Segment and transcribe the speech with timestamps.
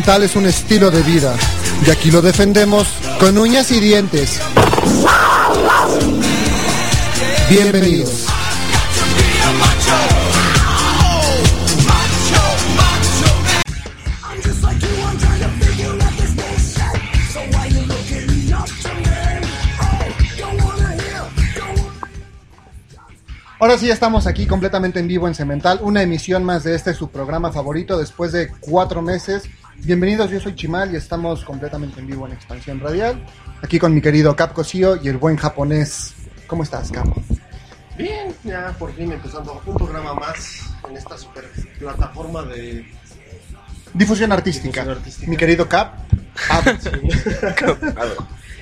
[0.00, 1.36] Ser cemental es un estilo de vida
[1.86, 2.88] y aquí lo defendemos
[3.18, 4.40] con uñas y dientes.
[7.50, 8.26] Bienvenidos.
[23.58, 27.10] Ahora sí estamos aquí completamente en vivo en Cemental, una emisión más de este su
[27.10, 29.50] programa favorito después de cuatro meses.
[29.82, 33.24] Bienvenidos, yo soy Chimal y estamos completamente en vivo en Expansión Radial,
[33.62, 36.14] aquí con mi querido Cap Cosío y el buen japonés.
[36.46, 37.06] ¿Cómo estás, Cap?
[37.96, 41.44] Bien, ya por fin empezando un programa más en esta super
[41.78, 42.86] plataforma de
[43.94, 44.80] Difusión artística.
[44.82, 45.30] Difusión artística.
[45.30, 45.94] Mi querido Cap.
[46.48, 46.62] Ah,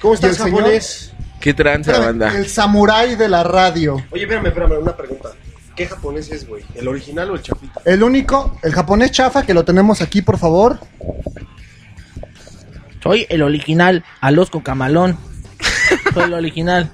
[0.00, 0.60] ¿Cómo ¿Y el estás, señor?
[0.60, 1.12] japonés?
[1.41, 2.36] ¿Qué tranza, espérame, banda?
[2.36, 3.97] el samurái de la radio.
[4.10, 5.30] Oye, espérame, espérame, una pregunta.
[5.77, 6.64] ¿Qué japonés es, güey?
[6.75, 7.80] ¿El original o el chapito?
[7.84, 10.80] El único, el japonés chafa que lo tenemos aquí, por favor.
[13.08, 15.16] Soy el original, Alosco Camalón.
[16.12, 16.92] Soy el original.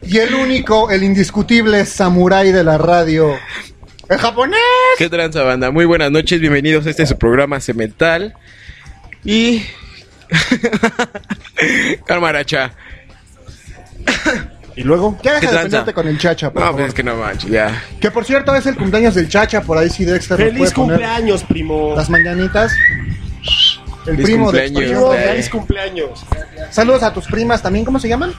[0.00, 3.34] Y el único, el indiscutible samurái de la radio.
[4.08, 4.58] El japonés.
[4.96, 5.70] ¿Qué tranza, banda?
[5.70, 8.32] Muy buenas noches, bienvenidos a este su programa Cemental.
[9.26, 9.62] Y.
[12.06, 12.72] Calmaracha.
[14.74, 15.18] ¿Y luego?
[15.22, 16.80] Ya deja ¿Qué de pelearte con el chacha, por No, favor.
[16.80, 17.82] pues es que no manches, ya.
[18.00, 20.72] Que por cierto es el cumpleaños del chacha, por ahí sí Dexter nos ¡Feliz puede
[20.72, 21.92] poner cumpleaños, primo!
[21.94, 22.72] las mañanitas.
[24.06, 25.04] El Feliz primo de cumpleaños, Expansión.
[25.08, 25.24] güey.
[25.28, 26.24] ¡Feliz cumpleaños!
[26.70, 28.32] Saludos a tus primas también, ¿cómo se llaman?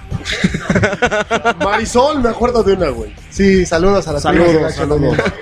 [1.64, 3.14] Marisol, me acuerdo de una, güey.
[3.30, 5.18] Sí, saludos a las primas de Saludos, Gacha saludos.
[5.18, 5.38] también.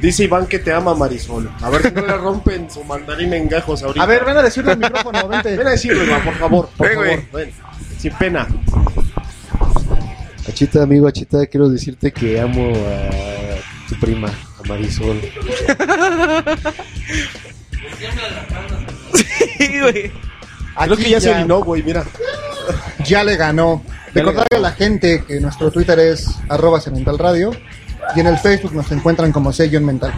[0.00, 1.50] Dice Iván que te ama Marisol.
[1.60, 4.02] A ver si no le rompen su mandarín en gajos ahorita.
[4.02, 5.56] A ver, ven a decirle al micrófono, vente.
[5.56, 6.68] ven a decirlo, Iván, por favor.
[6.76, 7.52] Por Ven, favor, ven.
[7.98, 8.48] Sin pena.
[10.48, 15.20] Achita, amigo, Achita, quiero decirte que amo a tu prima, a Marisol.
[19.58, 20.12] Sí, güey.
[20.84, 22.04] Creo que ya, se orinó, güey, mira.
[23.04, 23.82] ya le ganó.
[24.14, 27.52] Recordarle a la gente que nuestro Twitter es arroba Cemental Radio
[28.16, 30.12] y en el Facebook nos encuentran como sello mental.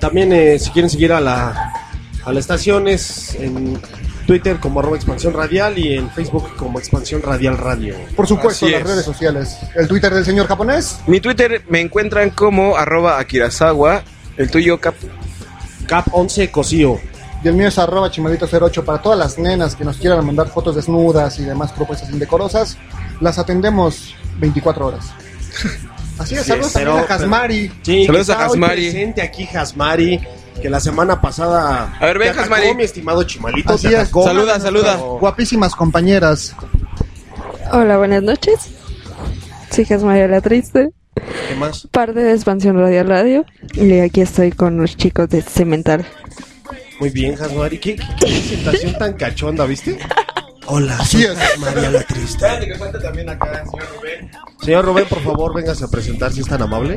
[0.00, 1.72] También eh, si quieren seguir a la,
[2.24, 3.80] a la estación es en
[4.26, 7.94] Twitter como arroba expansión radial y en Facebook como expansión radial radio.
[8.16, 8.88] Por supuesto, Así las es.
[8.88, 9.58] redes sociales.
[9.76, 10.98] El Twitter del señor japonés.
[11.06, 14.02] Mi Twitter me encuentran como arroba Akirazawa.
[14.36, 14.94] El tuyo, Cap.
[15.86, 16.98] Cap 11 Cosío.
[17.42, 20.74] Y el mío es arroba chimalito08 para todas las nenas que nos quieran mandar fotos
[20.76, 22.78] desnudas y demás propuestas indecorosas.
[23.20, 25.06] Las atendemos 24 horas.
[26.18, 27.72] Así es, Sí, saludos pero- también a Hasmari.
[27.82, 28.82] Sí, Saludos a Hasmari.
[28.90, 30.20] presente aquí Hasmari,
[30.62, 32.74] que la semana pasada A ver, ven, Hasmari.
[32.74, 33.74] mi estimado Chimalito.
[33.74, 34.08] Así es.
[34.10, 34.96] Saluda, saluda.
[34.96, 36.54] Guapísimas compañeras.
[37.72, 38.68] Hola, buenas noches.
[39.70, 40.90] Soy María la Triste,
[41.54, 41.86] ¿Qué más?
[41.86, 43.44] parte de Expansión Radial Radio.
[43.74, 46.04] Y aquí estoy con los chicos de Cemental.
[46.98, 47.78] Muy bien, Hasmari.
[47.78, 49.96] ¿Qué, qué, qué presentación tan cachonda, viste?
[50.66, 51.28] Hola, soy.
[51.60, 52.44] María la Triste.
[52.64, 54.30] que falta también acá, señor Rubén.
[54.62, 56.96] Señor Rubén, por favor, véngase a presentar si es tan amable.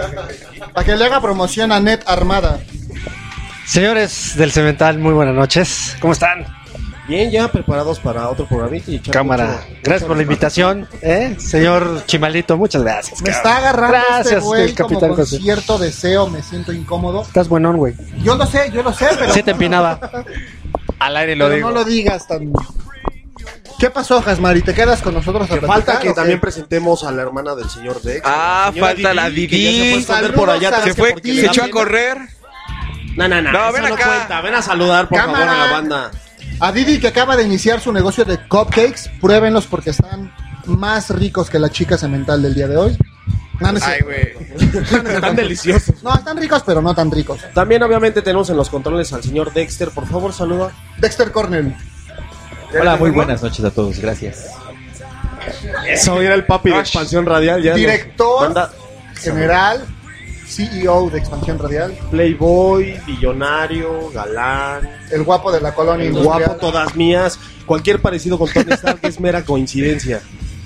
[0.74, 2.58] Para que le haga promoción a Net Armada.
[3.64, 5.96] Señores del Cemental, muy buenas noches.
[6.00, 6.44] ¿Cómo están?
[7.08, 9.46] Bien, ya preparados para otro programita y Cámara.
[9.66, 11.36] mucho- Gracias por la invitación, ¿eh?
[11.38, 13.22] Señor Chimalito, muchas gracias.
[13.22, 13.36] Me cabrón.
[13.36, 15.38] está agarrando Gracias, este güey el como Capitán con José.
[15.38, 17.22] cierto deseo, me siento incómodo.
[17.22, 17.94] Estás buenón, güey.
[18.22, 19.98] Yo lo sé, yo lo sé, pero, Sí te empinaba.
[20.98, 21.68] Al aire lo pero digo.
[21.70, 22.52] no lo digas tan...
[23.78, 24.60] ¿Qué pasó, Hasmari?
[24.62, 27.70] ¿Te quedas con nosotros a Que platicar falta que también presentemos a la hermana del
[27.70, 28.20] señor Dex.
[28.24, 30.02] Ah, señora falta la que ya Didi.
[30.02, 32.18] se fue a por allá Se fue, echó a correr.
[33.16, 33.52] No, no, no.
[33.52, 34.04] No, ven no acá.
[34.06, 34.40] cuenta.
[34.40, 35.46] Ven a saludar, por Cámara.
[35.46, 36.10] favor, a la banda.
[36.60, 40.32] A Didi que acaba de iniciar su negocio de cupcakes, pruébenlos porque están
[40.66, 42.98] más ricos que la chica cemental del día de hoy.
[43.60, 44.34] No, no es Ay, güey.
[45.14, 46.02] Están deliciosos.
[46.04, 47.40] No, están ricos, pero no tan ricos.
[47.54, 49.90] También, obviamente, tenemos en los controles al señor Dexter.
[49.90, 50.70] Por favor, saluda.
[50.98, 51.74] Dexter Cornell,
[52.78, 54.50] Hola, muy buenas noches a todos, gracias.
[55.88, 57.62] Eso era el papi de expansión radial.
[57.62, 58.44] Ya nos Director.
[58.44, 58.72] manda
[59.14, 59.86] general,
[60.48, 66.44] CEO de Expansión Radial, Playboy, billonario, galán, el guapo de la colonia el industrial.
[66.48, 67.38] guapo, todas mías.
[67.66, 70.20] Cualquier parecido con Tony Stark es mera coincidencia.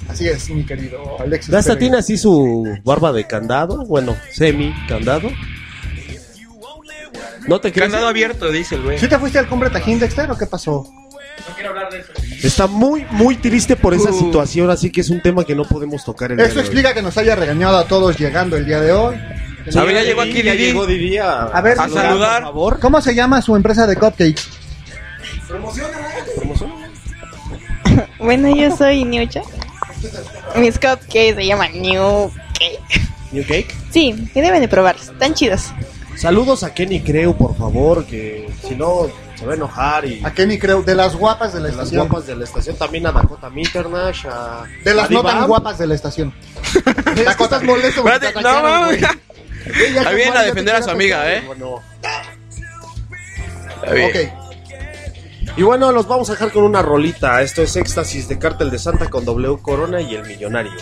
[0.09, 1.53] Así es, mi querido Alexis.
[1.55, 3.85] ¿Hasta tiene así su barba de candado?
[3.87, 5.29] Bueno, semi candado.
[7.49, 7.91] ¿No te crees?
[7.91, 8.99] Candado abierto, dice el güey.
[8.99, 10.89] ¿Sí te fuiste al cumbre Tajín, Dexter, o qué pasó?
[12.43, 14.19] Está muy, muy triste por esa Uh.
[14.19, 16.67] situación, así que es un tema que no podemos tocar el día Eso de hoy.
[16.67, 19.17] explica que nos haya regañado a todos llegando el día de hoy.
[19.69, 20.57] Sí, A ver, ya llegó aquí Didi.
[20.57, 22.43] llegó Didi a, A ver, A saludar.
[22.43, 22.81] por favor.
[22.81, 24.43] ¿Cómo se llama su empresa de cupcakes?
[28.19, 29.43] Bueno, yo soy Niucha.
[30.57, 33.03] Mis cupcakes se llaman New Cake.
[33.33, 33.75] New Cake.
[33.91, 35.09] Sí, que deben de probarlos.
[35.09, 35.73] Están chidos.
[36.17, 39.07] Saludos a Kenny Creu, por favor, que si no
[39.39, 41.85] se va a enojar y A Kenny creo, de las guapas de la de las
[41.87, 42.09] estación.
[42.09, 45.79] guapas de la estación, también a Dakota Minternash, a De las a no tan guapas
[45.79, 46.33] de la estación.
[47.25, 48.51] Dakota estás molesto Espérate, te no,
[49.65, 51.33] viene Juan a defender a su amiga.
[51.33, 51.43] ¿eh?
[51.47, 51.83] Bueno,
[53.83, 54.11] Está bien.
[54.11, 54.43] Ok.
[55.57, 57.43] Y bueno, los vamos a dejar con una rolita.
[57.43, 60.73] Esto es Éxtasis de Cártel de Santa con W Corona y El Millonario.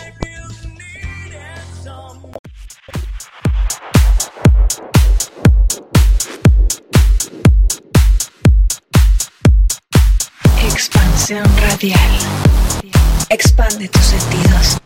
[10.63, 11.99] Expansión radial.
[13.29, 14.77] Expande tus sentidos.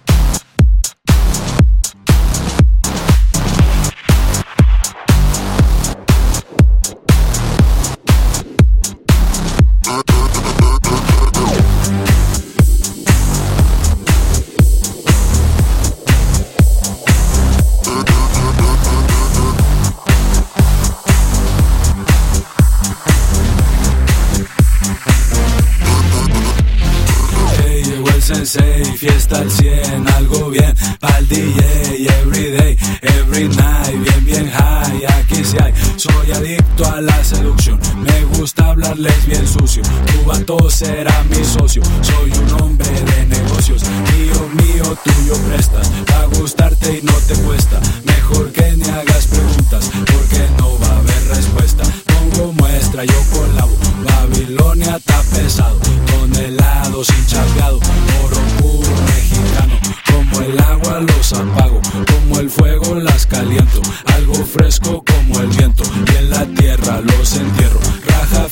[29.45, 35.73] Al 100, algo bien pa'l DJ, everyday, every night, bien, bien high, aquí sí hay,
[35.97, 41.83] soy adicto a la seducción, me gusta hablarles bien sucio, tu vato será mi socio,
[42.01, 47.35] soy un hombre de negocios, mío, mío, tuyo prestas, va a gustarte y no te
[47.35, 51.83] cuesta, mejor que ni hagas preguntas, porque no va a haber respuesta,
[52.35, 57.79] pongo muestra, yo colabo, Babilonia está pesado, tonelados sin chapeado,
[58.23, 59.79] oro puro mexicano,
[60.11, 63.81] como el agua los apago, como el fuego las caliento,
[64.15, 68.44] algo fresco como el viento, y en la tierra los entierro, raja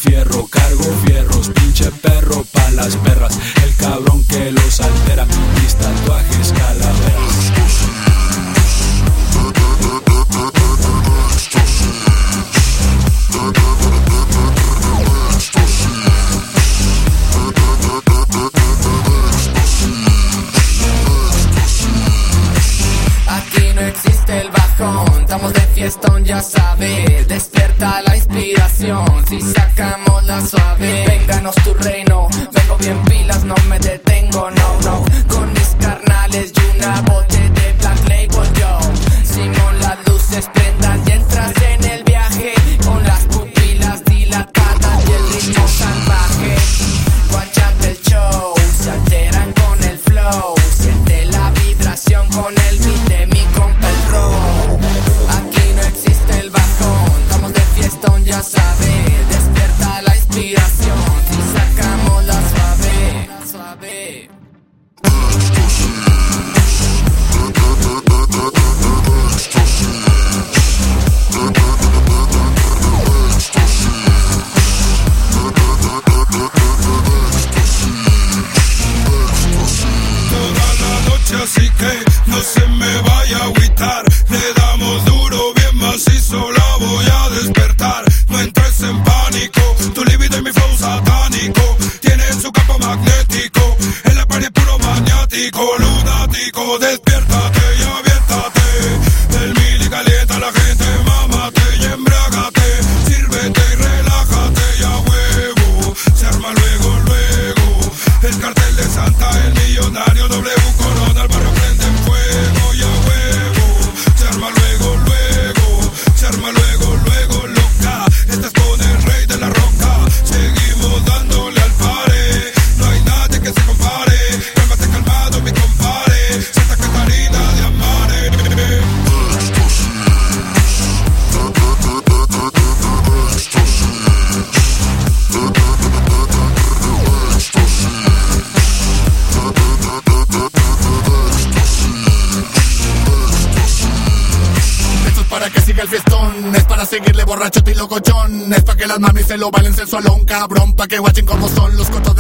[148.94, 152.13] las mamis se lo bailen sensualón, cabrón, pa' que guachen como son los cotos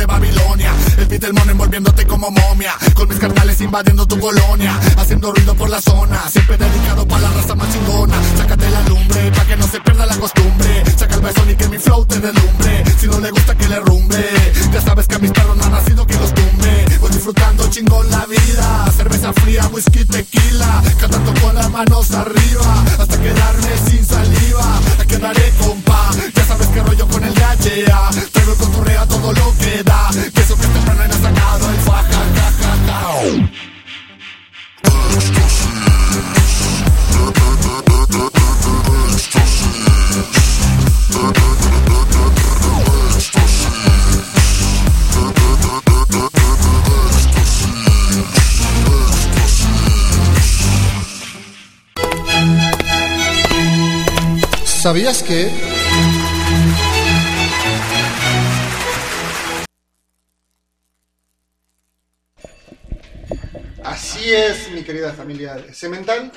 [1.24, 5.56] el beat del mono envolviéndote como momia, con mis carnales invadiendo tu colonia, haciendo ruido
[5.56, 9.56] por la zona, siempre dedicado para la raza más chingona, sácate la lumbre, pa' que
[9.56, 13.08] no se pierda la costumbre, saca el beso y que mi flow te delumbre, si
[13.08, 14.30] no le gusta que le rumbe,
[14.72, 18.10] ya sabes que a mis perros no ha nacido que los tumbe, voy disfrutando chingón
[18.10, 24.80] la vida, cerveza fría, whisky, tequila, cantando con las manos arriba, hasta quedarme sin saliva,
[24.98, 29.32] te quedaré compa, ya sabes que rollo con el gachea, traigo el cotorreo a todo
[29.32, 30.84] lo que da, que eso que me
[54.83, 55.73] ¿Sabías que...
[64.24, 66.32] Así es, mi querida familia Cemental.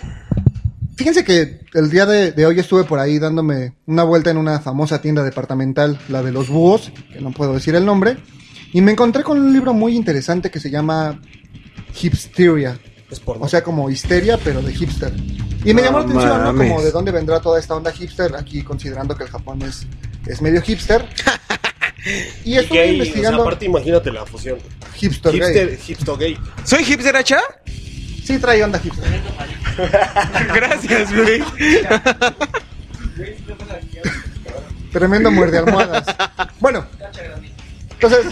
[0.97, 4.59] Fíjense que el día de, de hoy estuve por ahí dándome una vuelta en una
[4.59, 8.17] famosa tienda departamental, la de los búhos, que no puedo decir el nombre,
[8.73, 11.21] y me encontré con un libro muy interesante que se llama
[12.03, 12.77] Hipsteria.
[13.39, 15.13] O sea, como histeria, pero de hipster.
[15.65, 16.57] Y me llamó la atención, ¿no?
[16.57, 19.87] Como de dónde vendrá toda esta onda hipster, aquí considerando que el Japón es,
[20.27, 21.09] es medio hipster.
[22.45, 24.59] y Y estuve gay, o sea, investigando aparte imagínate la fusión.
[24.97, 25.79] hipster, Hipster, gay.
[25.79, 26.39] hipster gay.
[26.65, 27.39] ¿Soy hipster hacha?
[28.27, 29.23] Sí, trae onda hipster.
[30.55, 31.45] Gracias, güey.
[34.91, 36.07] Tremendo muerde almohadas.
[36.59, 36.85] Bueno,
[37.93, 38.27] entonces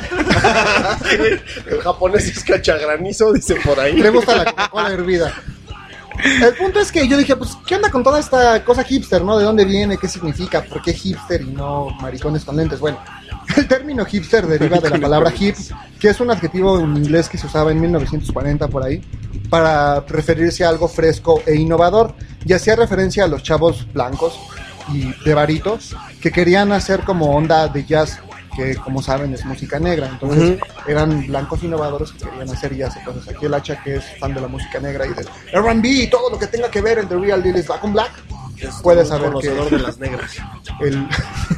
[1.71, 3.95] El japonés es cachagranizo, dice por ahí.
[3.95, 5.33] le gusta la Coca-Cola hervida.
[6.25, 9.37] El punto es que yo dije, pues, ¿qué onda con toda esta cosa hipster, no?
[9.37, 9.99] ¿De dónde viene?
[9.99, 10.63] ¿Qué significa?
[10.63, 12.81] ¿Por qué hipster y no maricones con lentes?
[12.81, 12.99] Bueno,
[13.57, 15.57] el término hipster deriva de la palabra hip,
[16.01, 19.03] que es un adjetivo en inglés que se usaba en 1940 por ahí,
[19.55, 24.37] para referirse a algo fresco e innovador, y hacía referencia a los chavos blancos
[24.93, 28.19] y de varitos que querían hacer como onda de jazz,
[28.57, 30.59] que como saben es música negra, entonces
[30.89, 32.97] eran blancos innovadores que querían hacer jazz.
[32.97, 36.09] Entonces aquí el hacha que es fan de la música negra y del R&B y
[36.09, 38.11] todo lo que tenga que ver en The Real Deal is Black on Black,
[38.83, 40.33] puede un saber que de las negras.
[40.81, 41.09] el,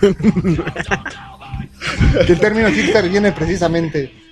[2.27, 4.26] que el término hipster viene precisamente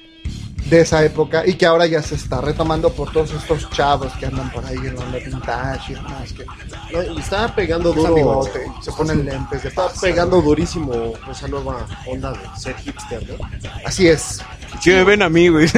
[0.76, 4.26] de esa época y que ahora ya se está retomando por todos estos chavos que
[4.26, 6.45] andan por ahí en la onda vintage y demás, que
[6.93, 8.43] No, y está pegando duro.
[8.81, 10.00] se ponen lentes de Está pasta.
[10.00, 13.49] pegando durísimo esa nueva onda de ser hipster, ¿no?
[13.85, 14.43] Así es.
[14.81, 15.69] Si me ven a mí, güey.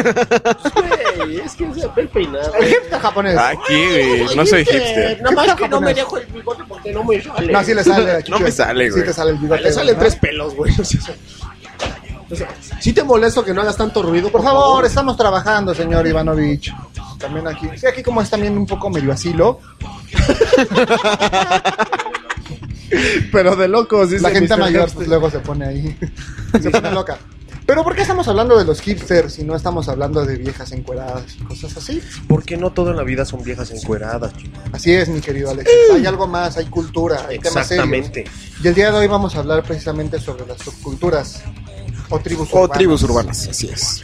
[1.17, 2.55] Güey, es que se ve el peinado.
[2.55, 3.37] El hipster japonés.
[3.39, 4.37] Aquí, güey.
[4.37, 5.21] No soy hipster.
[5.23, 7.53] Nada más que no me dejo el bigote porque no me sale.
[7.53, 8.31] No, sí le sale aquí.
[8.37, 9.05] No me sale, Sí güey.
[9.05, 9.63] te sale el bigote.
[9.63, 10.01] Le salen ¿no?
[10.01, 10.73] tres pelos, güey.
[12.81, 16.75] Sí te molesto que no hagas tanto ruido, Por favor, estamos trabajando, señor Ivanovich.
[17.19, 17.69] También aquí.
[17.77, 19.61] Sí, aquí como es también un poco medio asilo.
[23.33, 24.61] Pero de locos, dice La gente Mr.
[24.61, 25.99] mayor pues luego se pone ahí.
[26.61, 27.19] se pone loca.
[27.67, 31.35] Pero ¿por qué estamos hablando de los hipsters si no estamos hablando de viejas encueradas
[31.35, 32.01] y cosas así?
[32.29, 34.57] ¿Por qué no todo en la vida son viejas encueradas, chico?
[34.73, 35.75] Así es, mi querido Alexis.
[35.93, 37.89] Hay algo más, hay cultura, hay temas serios.
[37.89, 38.25] Exactamente.
[38.63, 41.43] Y el día de hoy vamos a hablar precisamente sobre las subculturas
[42.11, 42.77] o tribus O urbanas.
[42.79, 44.03] tribus urbanas, así es.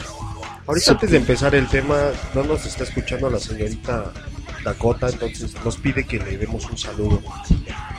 [0.67, 1.97] Ahorita antes de empezar el tema,
[2.33, 4.11] no nos está escuchando la señorita
[4.63, 7.21] Dakota, entonces nos pide que le demos un saludo.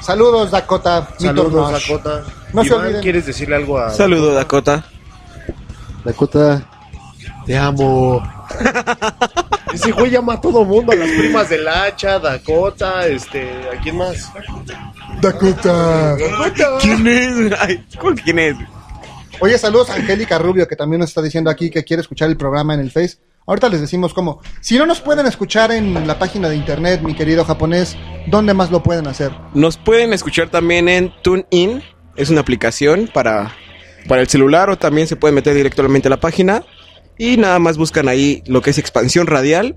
[0.00, 1.08] Saludos, Dakota.
[1.18, 1.72] Saludos.
[1.72, 2.24] Dakota.
[2.54, 3.02] No se Iván, olviden.
[3.02, 4.84] ¿quieres decirle algo a Saludo, Dakota.
[6.04, 6.66] Dakota,
[7.46, 8.22] te amo.
[9.74, 13.42] Ese güey llama a todo mundo, a las primas del hacha, Dakota, este,
[13.76, 14.30] ¿a quién más?
[15.20, 16.16] Dakota.
[16.80, 17.52] ¿Quién es?
[17.60, 18.56] Ay, ¿cómo que quién es?
[19.40, 22.36] Oye, saludos a Angélica Rubio, que también nos está diciendo aquí que quiere escuchar el
[22.36, 23.18] programa en el Face.
[23.46, 24.40] Ahorita les decimos cómo.
[24.60, 28.70] Si no nos pueden escuchar en la página de internet, mi querido japonés, ¿dónde más
[28.70, 29.32] lo pueden hacer?
[29.52, 31.82] Nos pueden escuchar también en TuneIn.
[32.16, 33.54] Es una aplicación para,
[34.08, 36.64] para el celular o también se pueden meter directamente a la página.
[37.18, 39.76] Y nada más buscan ahí lo que es expansión radial.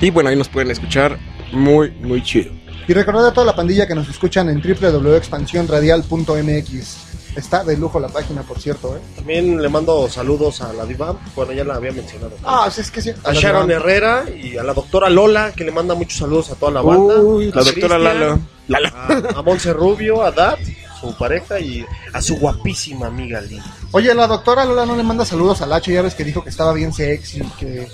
[0.00, 1.18] Y bueno, ahí nos pueden escuchar
[1.52, 2.52] muy, muy chido.
[2.86, 7.11] Y recordad a toda la pandilla que nos escuchan en www.expansionradial.mx.
[7.34, 9.00] Está de lujo la página, por cierto, ¿eh?
[9.16, 12.32] También le mando saludos a la diva, bueno, ya la había mencionado.
[12.44, 13.10] Ah, sí, es que sí.
[13.24, 16.72] A Sharon Herrera y a la doctora Lola, que le manda muchos saludos a toda
[16.72, 17.16] la banda.
[17.20, 18.38] Uy, la A doctora Lalo.
[18.68, 18.88] Lalo.
[18.88, 20.58] A, a Monse Rubio, a Dad,
[21.00, 23.62] su pareja, y a su guapísima amiga Lee.
[23.92, 26.50] Oye, la doctora Lola no le manda saludos al H, ya ves que dijo que
[26.50, 27.88] estaba bien sexy, que...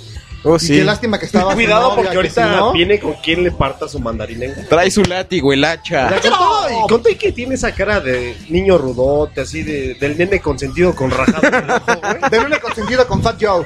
[0.45, 0.73] Oh, y sí.
[0.75, 1.53] qué lástima que estaba...
[1.55, 4.41] Cuidado novia, porque que ahorita si no- viene con quien le parta su mandarín.
[4.69, 6.09] Trae su látigo, el hacha.
[6.11, 9.95] Con todo, y con todo y que tiene esa cara de niño rudote, así de,
[9.95, 11.49] del nene consentido con rajado.
[11.49, 12.31] en el ojo, güey.
[12.31, 13.65] De una consentida con Fat Joe.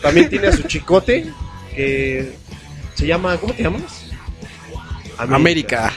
[0.00, 1.26] También tiene a su chicote,
[1.74, 2.32] que
[2.94, 3.82] se llama, ¿cómo te llamas?
[5.18, 5.92] América.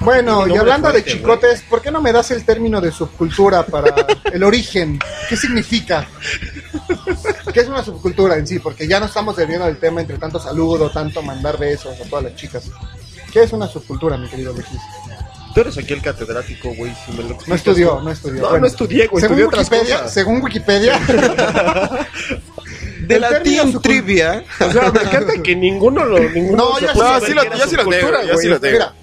[0.00, 3.94] Bueno, y hablando de chicotes, ¿por qué no me das el término de subcultura para
[4.32, 4.98] el origen?
[5.28, 6.06] ¿Qué significa?
[7.52, 8.58] ¿Qué es una subcultura en sí?
[8.58, 12.24] Porque ya no estamos desviando del tema entre tanto saludo, tanto mandar besos a todas
[12.24, 12.64] las chicas.
[13.32, 14.66] ¿Qué es una subcultura, mi querido Luis?
[15.54, 16.94] Tú eres aquí el catedrático, güey.
[17.04, 18.42] si me lo No estudió, no estudió.
[18.42, 19.20] No, Bueno, no estudié, güey.
[19.20, 20.14] según Estudié otras Wikipedia, cosas.
[20.14, 20.98] según Wikipedia,
[23.00, 24.44] De El la término Team Trivia.
[24.60, 26.18] O sea, me encanta que ninguno lo.
[26.20, 28.38] Ninguno No, ya sí, lo- yo sí lo tengo, yo güey.
[28.38, 28.72] sí lo tengo.
[28.74, 28.94] Mira,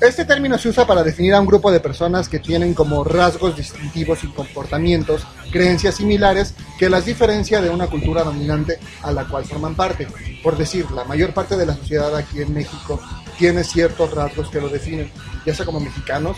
[0.00, 3.56] este término se usa para definir a un grupo de personas que tienen como rasgos
[3.56, 9.44] distintivos y comportamientos, creencias similares que las diferencia de una cultura dominante a la cual
[9.44, 10.06] forman parte.
[10.42, 13.00] Por decir, la mayor parte de la sociedad aquí en México
[13.38, 15.10] tiene ciertos rasgos que lo definen,
[15.46, 16.36] ya sea como mexicanos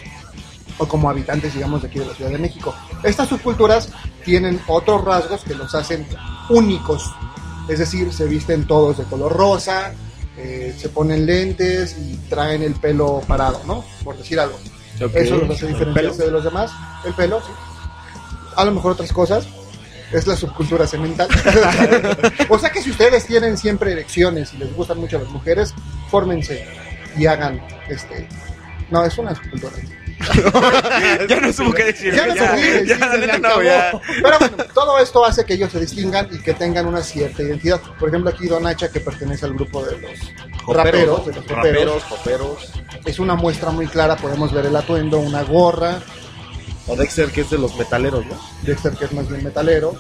[0.79, 2.75] o como habitantes, digamos, de aquí de la Ciudad de México.
[3.03, 3.89] Estas subculturas
[4.25, 6.07] tienen otros rasgos que los hacen
[6.49, 7.11] únicos,
[7.69, 9.93] es decir, se visten todos de color rosa,
[10.39, 13.85] eh, se ponen lentes y traen el pelo parado, ¿no?
[14.05, 14.59] Por decir algo.
[15.15, 16.71] Eso los hace ¿El diferenciarse de los demás.
[17.05, 17.53] El pelo, sí.
[18.57, 19.47] A lo mejor otras cosas.
[20.13, 21.29] Es la subcultura semental.
[22.49, 25.75] o sea que si ustedes tienen siempre erecciones y les gustan mucho las mujeres,
[26.11, 26.67] fórmense
[27.17, 28.27] y hagan este.
[28.91, 29.73] No, es una subcultura.
[31.29, 32.15] ya no supo qué decir.
[32.15, 34.01] Ya no ya, ya, sí, la neta no, ya.
[34.07, 37.81] Pero bueno, todo esto hace que ellos se distingan y que tengan una cierta identidad.
[37.99, 41.33] Por ejemplo, aquí Don Hacha, que pertenece al grupo de los raperos, de
[41.85, 42.73] los poperos.
[43.05, 44.17] es una muestra muy clara.
[44.17, 46.01] Podemos ver el atuendo, una gorra,
[46.87, 48.39] O Dexter, que es de los metaleros, ¿no?
[48.63, 49.95] Dexter, que es más bien metalero.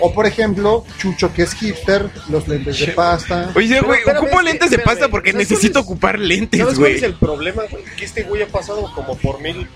[0.00, 3.50] O por ejemplo, Chucho, que es hipster, los lentes de pasta.
[3.54, 7.10] Oye, güey, ocupo lentes de pasta porque ¿sabes necesito ocupar lentes, ¿Sabes cuál es güey.
[7.10, 7.84] el problema, güey?
[7.96, 9.68] Que este güey ha pasado como por mil.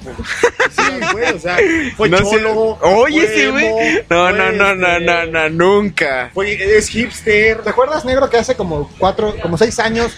[0.70, 1.58] Sí, güey, o sea,
[1.96, 2.78] fue cholo.
[2.82, 3.64] Oye, ese güey.
[4.08, 6.30] No, fue, no, no, no, este, no, no, nunca.
[6.32, 7.62] Fue, es hipster.
[7.62, 10.12] ¿Te acuerdas, negro, que hace como cuatro, como seis años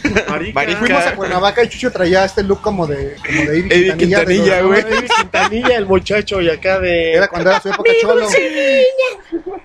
[0.78, 4.84] fuimos a Cuernavaca y Chucho traía este look como de, como de Eddie Quintanilla, güey.
[5.16, 7.12] Quintanilla, el muchacho, y acá de.
[7.14, 8.28] Era cuando era su época cholo.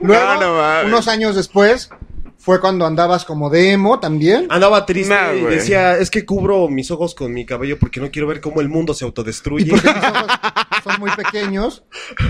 [0.02, 0.86] Luego, No, no mames.
[0.86, 1.90] unos años después,
[2.38, 4.48] fue cuando andabas como de emo también.
[4.50, 8.10] Andaba triste Nah, y decía, es que cubro mis ojos con mi cabello porque no
[8.12, 9.72] quiero ver cómo el mundo se Y autodestruye.
[9.72, 10.28] porque mis ojos
[10.84, 11.84] son muy pequeños.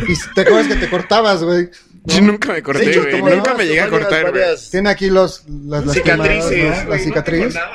[0.08, 1.70] Y te acuerdas que te cortabas, güey.
[2.06, 3.36] Yo nunca me corté, güey.
[3.36, 4.44] Nunca me llegué a cortar, güey.
[4.72, 6.86] Tiene aquí los, las, las Cicatrices.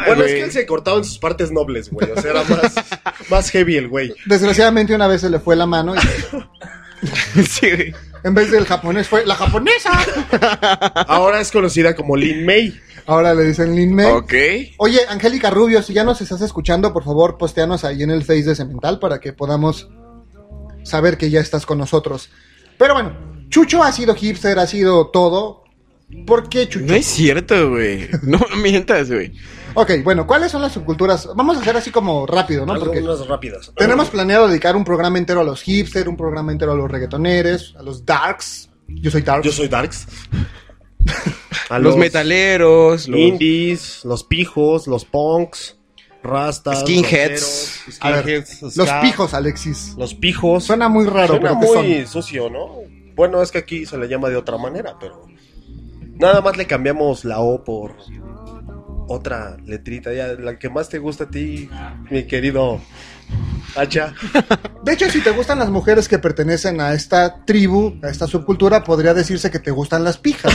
[0.07, 2.11] Bueno, es que él se cortaba en sus partes nobles, güey.
[2.11, 2.73] O sea, era más,
[3.31, 4.13] más heavy el güey.
[4.27, 5.99] Desgraciadamente una vez se le fue la mano y
[7.49, 7.95] Sí, güey.
[8.25, 9.93] En vez del japonés fue la japonesa.
[11.07, 12.81] Ahora es conocida como Lin May.
[13.07, 14.07] Ahora le dicen Lin May.
[14.07, 14.33] Ok.
[14.79, 18.45] Oye, Angélica Rubio, si ya nos estás escuchando, por favor, posteanos ahí en el Face
[18.45, 19.89] de Cemental para que podamos
[20.85, 22.31] saber que ya estás con nosotros.
[22.79, 23.15] Pero bueno,
[23.51, 25.65] Chucho ha sido hipster, ha sido todo.
[26.27, 26.87] ¿Por qué Chucho?
[26.87, 28.09] No es cierto, güey.
[28.23, 29.33] No mientas, güey.
[29.75, 31.29] Ok, bueno, ¿cuáles son las subculturas?
[31.35, 32.79] Vamos a hacer así como rápido, ¿no?
[32.79, 33.73] Porque Algunas rápidas.
[33.77, 37.75] tenemos planeado dedicar un programa entero a los hipster, un programa entero a los reggaetoneros,
[37.79, 38.71] a los darks.
[38.87, 39.43] Yo soy dark.
[39.43, 40.07] Yo soy Darks.
[41.71, 43.19] A Los metaleros, los...
[43.19, 45.77] indies, los pijos, los punks,
[46.23, 47.81] rastas, Skinheads.
[47.87, 49.95] rockeros, A ver, skinheads, los ska, pijos, Alexis.
[49.97, 50.65] Los pijos.
[50.65, 52.07] Suena muy raro, Suena pero ¿qué muy son?
[52.07, 52.77] sucio, ¿no?
[53.17, 55.27] Bueno, es que aquí se le llama de otra manera, pero
[56.17, 57.97] nada más le cambiamos la O por
[59.09, 61.69] otra letrita, ya la que más te gusta a ti,
[62.11, 62.81] mi querido
[63.77, 64.15] Hacha.
[64.85, 68.85] De hecho, si te gustan las mujeres que pertenecen a esta tribu, a esta subcultura,
[68.85, 70.55] podría decirse que te gustan las pijas.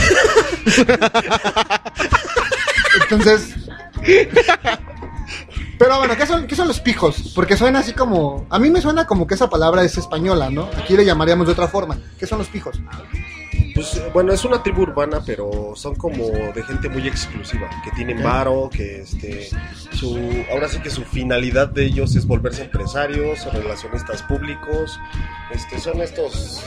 [3.02, 3.54] Entonces.
[5.80, 7.32] Pero bueno, ¿qué son, ¿qué son los pijos?
[7.34, 8.46] Porque suena así como.
[8.50, 10.68] A mí me suena como que esa palabra es española, ¿no?
[10.76, 11.98] Aquí le llamaríamos de otra forma.
[12.18, 12.78] ¿Qué son los pijos?
[13.74, 18.22] Pues bueno, es una tribu urbana, pero son como de gente muy exclusiva, que tienen
[18.22, 19.48] varo, que este
[19.92, 20.18] su
[20.52, 25.00] ahora sí que su finalidad de ellos es volverse empresarios, relacionistas públicos.
[25.50, 26.62] Este son estos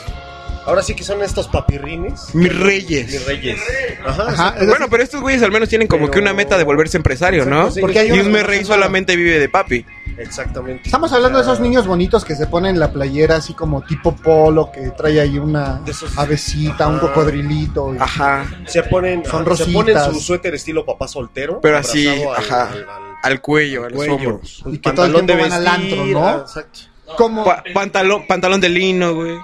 [0.65, 2.33] Ahora sí que son estos papirrines.
[2.33, 3.11] Mis reyes.
[3.11, 3.59] Mis reyes.
[4.05, 4.55] Ajá.
[4.65, 7.45] Bueno, pero estos güeyes al menos tienen como Pero- que una meta de volverse empresario,
[7.45, 7.55] ¿no?
[7.67, 9.85] Exacto, sí, Porque hay Y un me rey solamente vive de papi.
[10.17, 10.83] Exactamente.
[10.85, 14.71] Estamos hablando de esos niños bonitos que se ponen la playera así como tipo polo,
[14.71, 17.01] que trae ahí una De esos- avecita, un Ah.
[17.01, 17.95] cocodrilito.
[17.95, 18.45] y- Ajá.
[18.67, 20.13] Se ponen, Son ajá, se ponen rositas.
[20.13, 21.59] su suéter estilo papá soltero.
[21.61, 22.69] Pero así, al- ajá.
[22.71, 24.13] al- al- Al cuello, a los cuello.
[24.15, 24.61] hombros.
[24.65, 26.27] Un Y que todo el pantalón de tiempo van al vestir, antro, ¿no?
[26.27, 26.79] ah, exacto.
[27.17, 29.37] Como, Pa- pantalón, pantalón de lino, güey.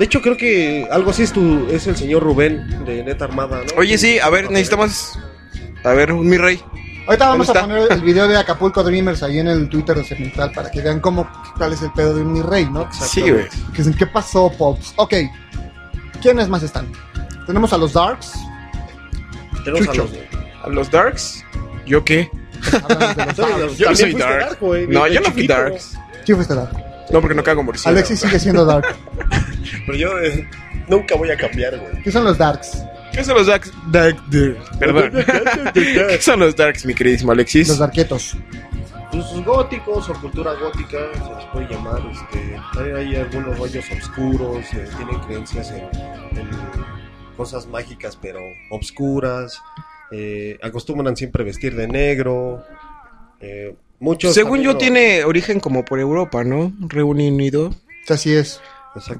[0.00, 3.58] De hecho, creo que algo así es tu, es el señor Rubén de Neta Armada,
[3.58, 3.72] ¿no?
[3.76, 5.18] Oye, sí, a ver, necesitamos.
[5.84, 6.58] A ver, un mi rey.
[7.06, 10.52] Ahorita vamos a poner el video de Acapulco Dreamers ahí en el Twitter de Cemental
[10.52, 12.88] para que vean cómo, cuál es el pedo de un mi rey, ¿no?
[12.92, 13.46] Sí, güey.
[13.72, 14.94] Que dicen, ¿qué pasó, Pops?
[14.96, 15.14] Ok,
[16.22, 16.90] ¿quiénes más están?
[17.46, 18.32] Tenemos a los Darks,
[19.64, 20.10] Tenemos a los-
[20.64, 21.44] ¿A los Darks?
[21.86, 22.30] ¿Yo qué?
[22.72, 23.76] hablamos de los Yo- Darks.
[23.78, 24.40] Yo no También soy Dark.
[24.40, 24.58] Dark,
[24.88, 25.46] no, yo no fui.
[25.46, 25.98] Darks.
[26.24, 26.89] Sí, fuiste Dark.
[27.12, 27.96] No, porque no cago murciélago.
[27.98, 28.86] Alexis sigue siendo Dark.
[29.86, 30.48] Pero yo eh,
[30.88, 32.02] nunca voy a cambiar, güey.
[32.02, 32.82] ¿Qué son los Darks?
[33.12, 33.72] ¿Qué son los Darks?
[33.90, 34.16] Dark,
[34.78, 35.12] Perdón.
[35.74, 37.68] ¿Qué son los Darks, mi queridísimo Alexis?
[37.68, 38.36] Los Darquetos.
[39.10, 42.00] Pues góticos o cultura gótica, se les puede llamar.
[42.12, 46.48] Este, hay, hay algunos rollos oscuros, eh, tienen creencias en, en
[47.36, 48.38] cosas mágicas pero
[48.70, 49.60] obscuras.
[50.12, 52.64] eh, acostumbran siempre vestir de negro.
[53.40, 54.34] eh, muchos.
[54.34, 56.72] Según yo, tiene origen como por Europa, ¿no?
[56.80, 57.72] Reunido.
[58.08, 58.60] Así es.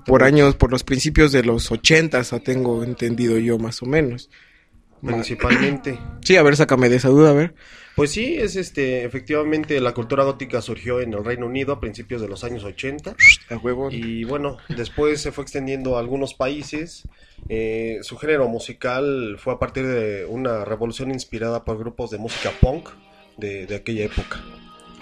[0.05, 4.29] Por años, por los principios de los ochentas, tengo entendido yo más o menos.
[5.01, 5.99] principalmente.
[6.23, 7.55] Sí, a ver, sácame de esa duda, a ver.
[7.97, 12.21] Pues sí, es este, efectivamente la cultura gótica surgió en el Reino Unido a principios
[12.21, 13.17] de los años 80.
[13.51, 13.91] A huevo.
[13.91, 17.09] Y bueno, después se fue extendiendo a algunos países.
[17.49, 22.53] Eh, su género musical fue a partir de una revolución inspirada por grupos de música
[22.61, 22.91] punk
[23.39, 24.41] de, de aquella época.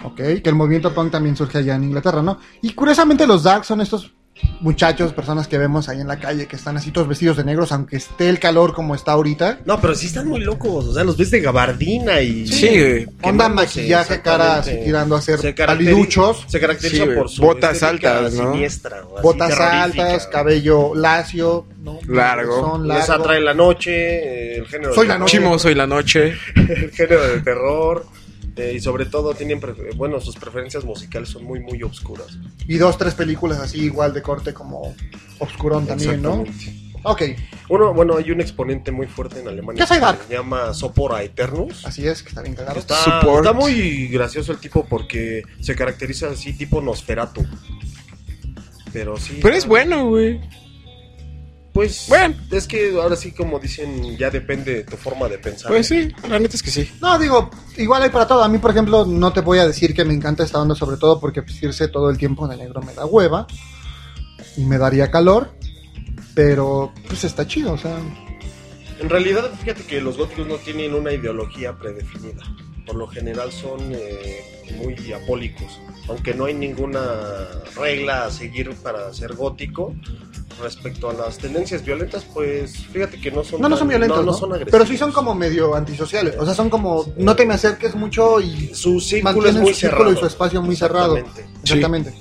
[0.03, 2.39] Ok, que el movimiento punk también surge allá en Inglaterra, ¿no?
[2.61, 4.13] Y curiosamente los darks son estos
[4.61, 7.71] muchachos, personas que vemos ahí en la calle que están así todos vestidos de negros,
[7.73, 9.59] aunque esté el calor como está ahorita.
[9.65, 12.47] No, pero sí están muy locos, o sea, los ves de gabardina y...
[12.47, 13.07] Sí, güey.
[13.21, 17.83] Onda maquillaje, cara así tirando a ser Se paliduchos, Se caracteriza Sí, por su Botas
[17.83, 18.53] altas, ¿no?
[18.53, 21.99] siniestra, o así botas altas, cabello lacio, ¿no?
[22.07, 22.61] Largo.
[22.61, 23.23] Son Les largo.
[23.23, 25.37] atrae la noche, eh, el género Soy de la noche.
[25.37, 26.33] Chimo, soy la noche.
[26.55, 28.05] el género de terror.
[28.59, 32.37] Eh, y sobre todo tienen, prefer- bueno, sus preferencias musicales son muy, muy obscuras.
[32.67, 34.93] Y dos, tres películas así igual de corte como
[35.39, 36.43] Obscurón también, ¿no?
[37.03, 37.21] Ok,
[37.69, 40.19] Uno, bueno, hay un exponente muy fuerte en Alemania ¿Qué soy que Dark?
[40.27, 41.85] se llama Sopora Eternus.
[41.85, 42.77] así es, que está bien cagado.
[42.77, 47.45] Está, muy gracioso el tipo porque se caracteriza así tipo Nosferatu.
[48.91, 49.39] Pero sí.
[49.41, 50.41] Pero es bueno, güey.
[51.79, 52.35] Pues Bueno.
[52.51, 55.71] es que ahora sí como dicen, ya depende de tu forma de pensar.
[55.71, 56.91] Pues sí, la neta es que sí.
[56.99, 58.43] No, digo, igual hay para todo.
[58.43, 60.97] A mí, por ejemplo, no te voy a decir que me encanta esta onda, sobre
[60.97, 63.47] todo porque vestirse todo el tiempo de negro me da hueva
[64.57, 65.53] y me daría calor,
[66.35, 67.97] pero pues está chido, o sea,
[68.99, 72.43] En realidad, fíjate que los góticos no tienen una ideología predefinida.
[72.85, 74.41] Por lo general son eh,
[74.75, 75.79] muy apólicos.
[76.09, 76.99] Aunque no hay ninguna
[77.77, 79.95] regla a seguir para ser gótico.
[80.61, 84.23] Respecto a las tendencias violentas, pues fíjate que no son no, no son violentos, no,
[84.25, 84.31] ¿no?
[84.31, 84.71] no son agresivos.
[84.71, 88.41] pero sí son como medio antisociales, o sea, son como no te me acerques mucho
[88.41, 91.17] y su círculo es muy su círculo y su espacio muy cerrado.
[91.63, 92.13] Exactamente.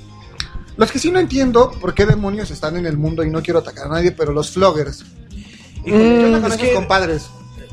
[0.76, 3.58] Los que sí no entiendo por qué demonios están en el mundo y no quiero
[3.58, 5.04] atacar a nadie, pero los floggers.
[5.84, 7.28] Y ¿Qué onda con- es que compadres?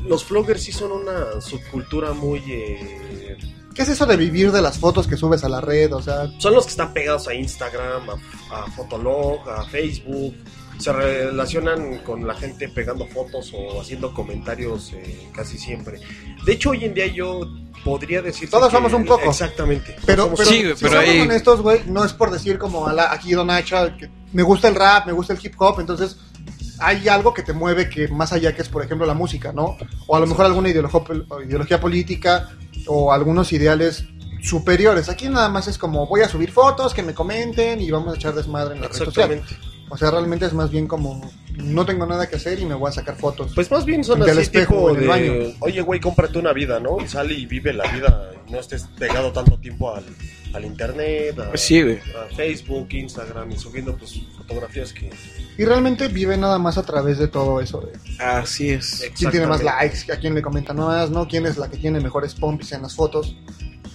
[0.08, 2.40] los floggers sí son una subcultura muy...
[2.48, 3.36] eh,
[3.74, 5.92] ¿Qué es eso de vivir de las fotos que subes a la red?
[5.94, 8.08] O sea, son los que están pegados a Instagram,
[8.50, 10.34] a, a Fotolog, a Facebook.
[10.78, 16.00] Se relacionan con la gente pegando fotos o haciendo comentarios eh, casi siempre.
[16.44, 17.40] De hecho, hoy en día yo
[17.84, 18.50] podría decir...
[18.50, 19.28] Todos somos un poco.
[19.30, 19.96] Exactamente.
[20.04, 23.12] Pero, Sí, si pero somos ahí- honestos, güey, no es por decir como a la-
[23.12, 26.16] aquí Don Hacha, que me gusta el rap, me gusta el hip hop, entonces
[26.78, 29.78] hay algo que te mueve que más allá que es, por ejemplo, la música, ¿no?
[30.06, 31.00] O a lo mejor alguna ideología,
[31.46, 32.50] ideología política
[32.86, 34.04] o algunos ideales
[34.42, 35.08] superiores.
[35.08, 38.16] Aquí nada más es como voy a subir fotos, que me comenten y vamos a
[38.16, 39.42] echar desmadre en la red social.
[39.88, 42.88] O sea, realmente es más bien como no tengo nada que hacer y me voy
[42.88, 43.52] a sacar fotos.
[43.54, 45.32] Pues más bien son así espejo tipo de, baño.
[45.60, 47.00] oye güey, cómprate una vida, ¿no?
[47.00, 50.04] Y sale y vive la vida, no estés pegado tanto tiempo al,
[50.52, 51.98] al internet, a, Pues sí, güey.
[51.98, 55.10] a Facebook, Instagram, y subiendo pues fotografías que...
[55.56, 59.08] Y realmente vive nada más a través de todo eso de Así es.
[59.16, 61.26] quién tiene más likes, a quién le comentan más, ¿no?
[61.26, 63.36] ¿Quién es la que tiene mejores pompis en las fotos?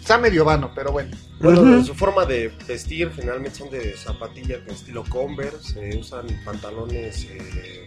[0.01, 1.15] Está medio vano, pero bueno.
[1.39, 7.25] Bueno, su forma de vestir generalmente son de zapatillas de estilo Converse, eh, usan pantalones
[7.25, 7.85] eh,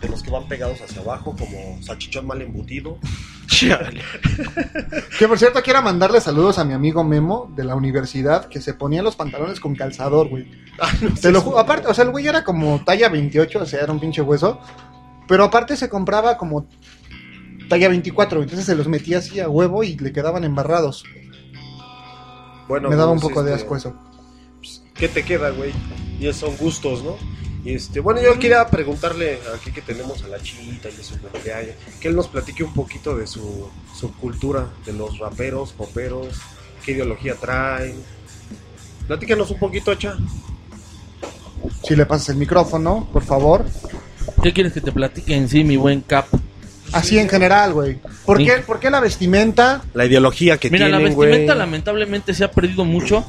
[0.00, 2.98] de los que van pegados hacia abajo, como salchichón mal embutido.
[5.18, 8.74] Que por cierto, quiero mandarle saludos a mi amigo Memo de la universidad que se
[8.74, 10.50] ponía los pantalones con calzador, güey.
[10.80, 13.80] Ah, no Te lo aparte, o sea, el güey era como talla 28, o sea,
[13.80, 14.60] era un pinche hueso.
[15.28, 16.66] Pero aparte se compraba como
[17.68, 21.04] talla 24, entonces se los metía así a huevo y le quedaban embarrados.
[22.68, 23.94] Bueno, Me daba un pues, poco de asco eso.
[24.94, 25.72] ¿Qué te queda, güey?
[26.20, 27.16] Y son gustos, ¿no?
[27.64, 31.18] Y este, bueno, yo quería preguntarle aquí que tenemos a la chita y de su
[31.18, 36.40] cumpleaños, que él nos platique un poquito de su subcultura, de los raperos, poperos,
[36.84, 37.96] qué ideología traen.
[39.06, 40.16] Platícanos un poquito, Cha.
[41.82, 43.64] Si le pasas el micrófono, por favor.
[44.42, 46.26] ¿Qué quieres que te platique en sí, mi buen Cap?
[46.94, 47.98] Así en general, güey.
[48.24, 48.46] ¿Por Sí.
[48.46, 49.82] qué, ¿Por qué la vestimenta?
[49.94, 51.58] La ideología que Mira, la tienen, vestimenta güey.
[51.66, 53.24] lamentablemente se ha perdido mucho.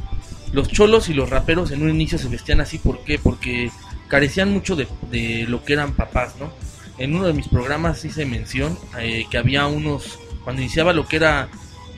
[0.54, 3.20] Los cholos y los raperos en un inicio se vestían así, ¿por qué?
[3.20, 3.70] Porque
[4.08, 6.52] carecían mucho de, de lo que eran papás, ¿no?
[6.98, 11.18] En uno de mis programas hice mención eh, que había unos, cuando iniciaba lo que
[11.18, 11.50] era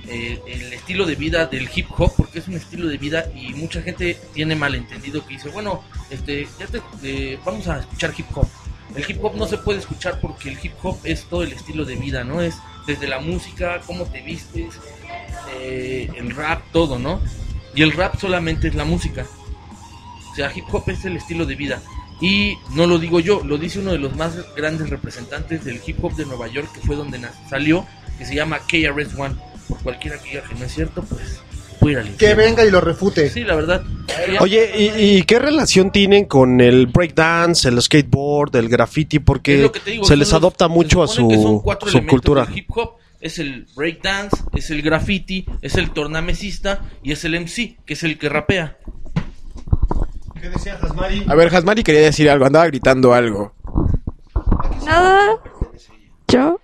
[0.07, 3.53] eh, el estilo de vida del hip hop, porque es un estilo de vida y
[3.53, 8.25] mucha gente tiene malentendido que dice, bueno, este, ya te, eh, vamos a escuchar hip
[8.33, 8.47] hop.
[8.97, 11.85] El hip hop no se puede escuchar porque el hip hop es todo el estilo
[11.85, 12.41] de vida, ¿no?
[12.41, 12.55] Es
[12.87, 14.73] desde la música, cómo te vistes,
[15.53, 17.21] eh, el rap, todo, ¿no?
[17.75, 19.27] Y el rap solamente es la música.
[20.31, 21.79] O sea, hip hop es el estilo de vida.
[22.19, 26.03] Y no lo digo yo, lo dice uno de los más grandes representantes del hip
[26.03, 27.85] hop de Nueva York, que fue donde salió,
[28.17, 29.35] que se llama KRS-One.
[29.67, 31.43] Por cualquiera que diga que no es cierto, pues
[31.79, 32.35] Que infierno.
[32.37, 33.29] venga y lo refute.
[33.29, 33.83] Sí, la verdad.
[34.39, 39.19] Oye, ¿y, y qué relación tienen con el breakdance, el skateboard, el graffiti?
[39.19, 41.29] Porque digo, se les los- adopta mucho a su,
[41.87, 42.45] su cultura.
[42.45, 42.91] del hip hop.
[43.19, 48.03] Es el breakdance, es el graffiti, es el tornamesista y es el MC, que es
[48.03, 48.77] el que rapea.
[50.39, 51.25] ¿Qué decías, Asmari?
[51.27, 53.53] A ver, Hasmari quería decir algo, andaba gritando algo.
[54.85, 55.29] Nada.
[56.27, 56.59] ¿Yo?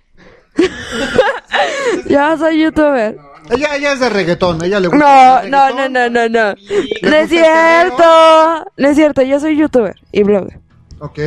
[2.08, 3.16] Yo soy youtuber.
[3.50, 5.04] Ella, ella es de reggaetón, ella le gusta.
[5.04, 6.54] No, el no, no, no, no, no.
[7.02, 8.64] No es cierto.
[8.76, 10.58] No es cierto, yo soy youtuber y blogger.
[11.00, 11.18] Ok.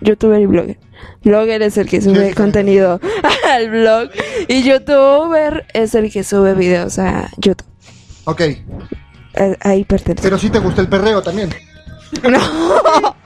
[0.00, 0.78] Youtuber y blogger.
[1.22, 3.00] Blogger es el que sube sí, contenido
[3.50, 4.10] al blog.
[4.48, 7.66] Y youtuber es el que sube videos a YouTube.
[8.24, 8.40] Ok.
[8.40, 10.22] Eh, Ahí pertenece.
[10.22, 11.50] Pero sí te gusta el perreo también.
[12.22, 13.16] No.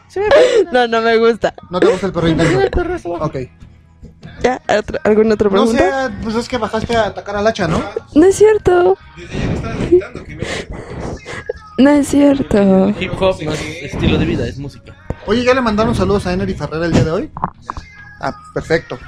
[0.72, 1.53] No, no me gusta.
[1.70, 3.11] ¿No te gusta el perreo intenso?
[3.20, 3.37] Ok.
[4.42, 4.61] ¿Ya?
[4.78, 6.08] ¿Otra- ¿Alguna otra No pregunta?
[6.08, 7.82] sé, pues es que bajaste a atacar al hacha, ¿no?
[8.14, 8.96] No es cierto.
[11.78, 12.88] No es cierto.
[13.00, 14.94] Hip hop no es estilo de vida, es música.
[15.26, 17.30] Oye, ¿ya le mandaron saludos a Enery Ferrera el día de hoy?
[18.20, 18.98] Ah, perfecto.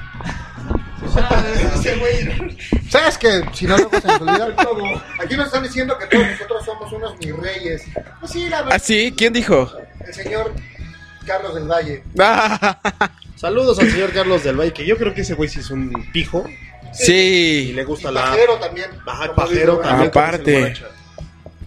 [2.89, 4.83] ¿Sabes que Si no, luego se nos olvida todo.
[5.21, 7.83] Aquí nos están diciendo que todos nosotros somos unos mis reyes.
[8.19, 8.73] Pues sí, la verdad.
[8.75, 9.13] ¿Ah, sí?
[9.17, 9.69] ¿Quién dijo?
[10.05, 10.53] El señor
[11.25, 12.03] Carlos del Valle.
[13.41, 16.11] Saludos al señor Carlos del Valle, que yo creo que ese güey sí es un
[16.13, 16.45] pijo.
[16.47, 17.71] Y Sí.
[17.73, 18.21] le gusta Y la...
[18.25, 18.91] pajero también.
[19.07, 20.09] Ajá, pajero dice, también.
[20.09, 20.73] Aparte.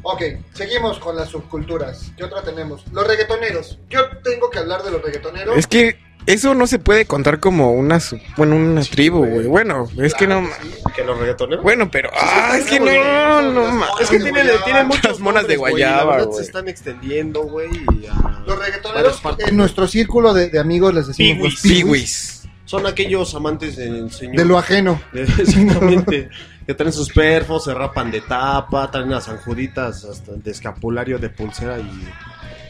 [0.02, 2.12] Ok, seguimos con las subculturas.
[2.16, 2.84] ¿Qué otra tenemos?
[2.92, 3.80] Los reggaetoneros.
[3.90, 5.56] Yo tengo que hablar de los reggaetoneros.
[5.58, 9.46] Es que eso no se puede contar como una, su- bueno, una tribu, güey.
[9.46, 10.48] Bueno, es que no...
[10.96, 11.62] Que los reggaetoneros.
[11.62, 12.10] Bueno, pero...
[12.18, 16.24] Ah, es que no, no, ma- Es que tienen, tienen muchas Las monas de guayaba,
[16.32, 17.68] se están extendiendo, güey.
[18.00, 19.48] y a Los reggaetoneros, partes.
[19.48, 22.42] en nuestro círculo de, de amigos les decimos Piwis.
[22.66, 24.36] Son aquellos amantes del señor.
[24.36, 25.00] de lo ajeno.
[25.12, 26.30] Exactamente.
[26.66, 31.28] que traen sus perfos, se rapan de tapa, traen las anjuditas hasta de escapulario de
[31.28, 32.08] pulsera y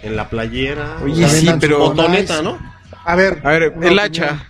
[0.02, 0.96] en la playera.
[1.02, 2.58] Oye, O sea, sí, pero- botoneta, ¿no?
[3.04, 3.40] A ver.
[3.44, 4.46] A ver, el hacha.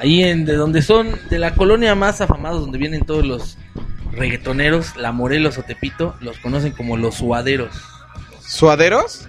[0.00, 3.58] Ahí en de donde son, de la colonia más afamada, donde vienen todos los
[4.12, 7.74] reggaetoneros, la Morelos o Tepito, los conocen como los suaderos.
[8.40, 9.28] ¿Suaderos?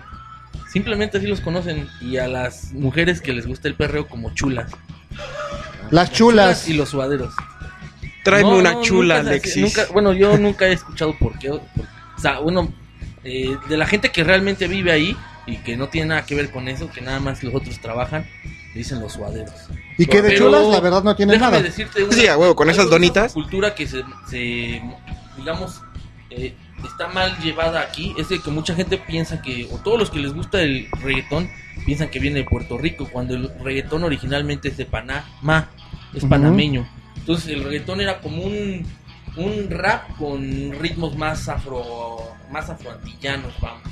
[0.72, 1.88] Simplemente así los conocen.
[2.00, 4.72] Y a las mujeres que les gusta el perreo como chulas.
[5.90, 6.68] Las chulas.
[6.70, 7.34] Y los suaderos.
[8.24, 9.62] Tráeme No, una no, chula, nunca Alexis.
[9.64, 11.50] nunca- bueno, yo nunca he escuchado por qué.
[11.50, 12.72] por- o sea, bueno,
[13.24, 15.18] eh, de la gente que realmente vive ahí
[15.52, 18.26] y que no tiene nada que ver con eso, que nada más los otros trabajan,
[18.74, 19.52] dicen los suaderos.
[19.98, 21.64] Y que de Pero chulas, la verdad, no tienen déjame nada.
[21.64, 23.34] decirte una- Sí, a huevo, con esas donitas.
[23.34, 24.82] cultura que se, se,
[25.38, 25.82] digamos,
[26.30, 30.10] eh, está mal llevada aquí es de que mucha gente piensa que, o todos los
[30.10, 31.50] que les gusta el reggaetón,
[31.86, 35.70] piensan que viene de Puerto Rico, cuando el reggaetón originalmente es de Panamá,
[36.14, 36.88] es panameño.
[37.18, 38.86] Entonces el reggaetón era como un,
[39.36, 42.18] un rap con ritmos más afro,
[42.52, 43.84] más afroantillanos, vamos.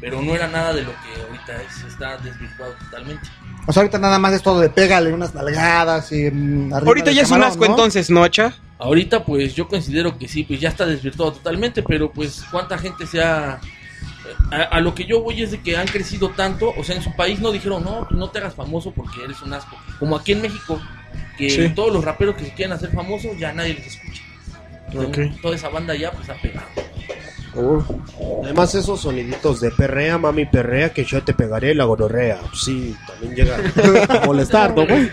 [0.00, 3.26] Pero no era nada de lo que ahorita es, está desvirtuado totalmente.
[3.66, 7.22] O sea, ahorita nada más es todo de pégale unas nalgadas y mm, Ahorita ya
[7.22, 7.70] es un asco ¿no?
[7.70, 8.54] entonces, ¿no, hacha?
[8.78, 13.06] Ahorita pues yo considero que sí, pues ya está desvirtuado totalmente, pero pues cuánta gente
[13.06, 13.60] se ha...
[14.50, 17.02] A, a lo que yo voy es de que han crecido tanto, o sea, en
[17.02, 19.76] su país no dijeron, no, pues no te hagas famoso porque eres un asco.
[19.98, 20.80] Como aquí en México,
[21.38, 21.68] que Sí.
[21.74, 24.22] todos los raperos que se quieren hacer famosos ya nadie les escucha.
[24.88, 25.40] Entonces.
[25.40, 26.66] Toda esa banda ya pues ha pegado.
[28.42, 32.38] Además, esos soniditos de perrea, mami perrea, que yo te pegaré la gonorrea.
[32.50, 33.56] Pues sí, también llega
[34.22, 35.10] a molestar, ¿no, güey?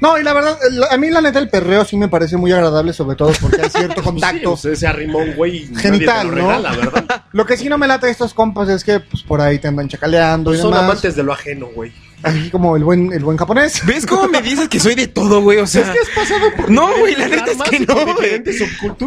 [0.00, 0.56] No, y la verdad,
[0.92, 3.68] a mí la neta el perreo sí me parece muy agradable, sobre todo porque hay
[3.68, 6.46] cierto contacto Sí, pues ese arrimón, güey, genital, lo ¿no?
[6.46, 7.22] regala, ¿verdad?
[7.32, 9.66] Lo que sí no me late de estos compas es que pues por ahí te
[9.66, 10.84] andan chacaleando y Son demás.
[10.84, 11.92] amantes de lo ajeno, güey.
[12.22, 13.84] Así como el buen, el buen japonés.
[13.86, 15.58] ¿Ves cómo me dices que soy de todo, güey?
[15.58, 15.82] O sea...
[15.82, 18.42] Es que has pasado por No, güey, la neta es que no, güey.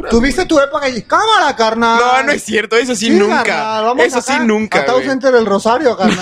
[0.10, 2.00] Tuviste tu época y cámara, carnal.
[2.00, 3.44] No, no es cierto, eso sí, nunca.
[3.44, 5.08] carnal, vamos Eso sí, nunca, A Tao güey.
[5.08, 6.20] Center del Rosario, carnal.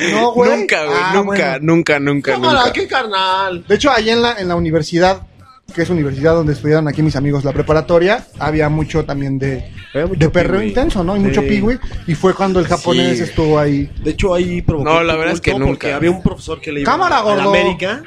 [0.12, 0.58] no, güey.
[0.58, 1.58] Nunca, güey, Ah, nunca, bueno.
[1.62, 2.72] nunca, nunca, Cámara, nunca.
[2.72, 3.64] qué carnal.
[3.66, 5.22] De hecho, ahí en la, en la universidad,
[5.74, 10.28] que es universidad donde estudiaron aquí mis amigos la preparatoria, había mucho también de, de
[10.30, 11.16] perreo intenso, ¿no?
[11.16, 11.26] Y Sí.
[11.26, 11.78] mucho piwi.
[12.06, 13.24] Y fue cuando el japonés Sí.
[13.24, 13.90] estuvo ahí.
[14.02, 15.78] De hecho, ahí provocó No, la verdad es que tumulto nunca.
[15.80, 17.48] porque había un profesor que le iba Cámara, a la gordo.
[17.50, 18.02] América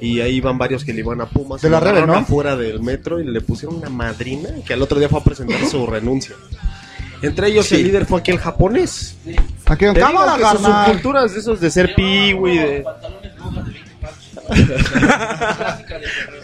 [0.00, 1.60] y ahí iban varios que le iban a Pumas.
[1.62, 2.14] De la Rebe, ¿no?
[2.14, 5.64] afuera del metro y le pusieron una madrina que al otro día fue a presentar
[5.66, 6.34] su renuncia.
[7.22, 7.74] Entre ellos Sí.
[7.76, 9.16] el líder fue aquel japonés.
[9.66, 10.84] Aquí en Te digo cámara, que sus carnal.
[10.86, 12.84] subculturas de esos de ser piwi, de...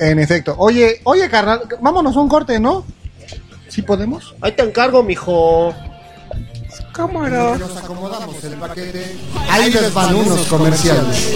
[0.00, 0.54] En efecto.
[0.58, 2.84] Oye, oye, carnal, vámonos a un corte, ¿no?
[3.76, 4.34] ¿Sí podemos?
[4.40, 5.74] Ahí te encargo, mijo.
[6.94, 7.58] Cámara.
[7.58, 9.18] Nos acomodamos el paquete.
[9.50, 11.30] Ahí les van unos comerciales.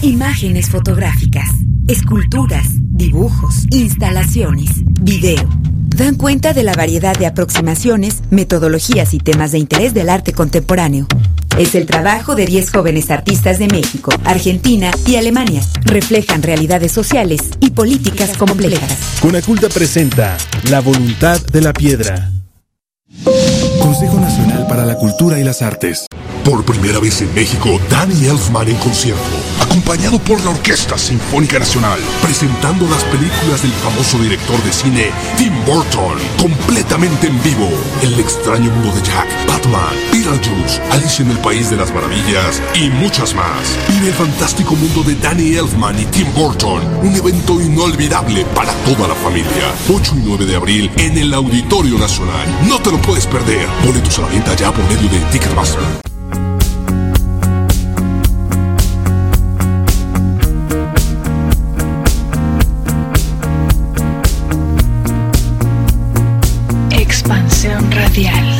[0.00, 1.50] Imágenes fotográficas,
[1.86, 4.70] esculturas, dibujos, instalaciones,
[5.02, 5.46] video.
[5.96, 11.06] Dan cuenta de la variedad de aproximaciones, metodologías y temas de interés del arte contemporáneo.
[11.58, 15.62] Es el trabajo de 10 jóvenes artistas de México, Argentina y Alemania.
[15.84, 18.96] Reflejan realidades sociales y políticas complejas.
[19.20, 20.36] Conaculta presenta
[20.70, 22.30] La voluntad de la piedra.
[23.80, 26.06] Consejo Nacional para la Cultura y las Artes.
[26.44, 29.22] Por primera vez en México, Danny Elfman en concierto,
[29.60, 35.52] acompañado por la Orquesta Sinfónica Nacional, presentando las películas del famoso director de cine Tim
[35.64, 37.68] Burton, completamente en vivo.
[38.02, 42.90] El extraño mundo de Jack, Batman, Beetlejuice, Alice en el País de las Maravillas y
[42.90, 43.78] muchas más.
[43.88, 49.06] Vive el fantástico mundo de Danny Elfman y Tim Burton, un evento inolvidable para toda
[49.06, 49.72] la familia.
[49.88, 52.48] 8 y 9 de abril en el Auditorio Nacional.
[52.68, 53.66] No te lo puedes perder.
[53.84, 55.82] Boletos a la venta ya por medio de Ticketmaster.
[66.90, 68.58] Expansión radial.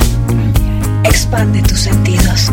[1.04, 2.50] Expande tus sentidos.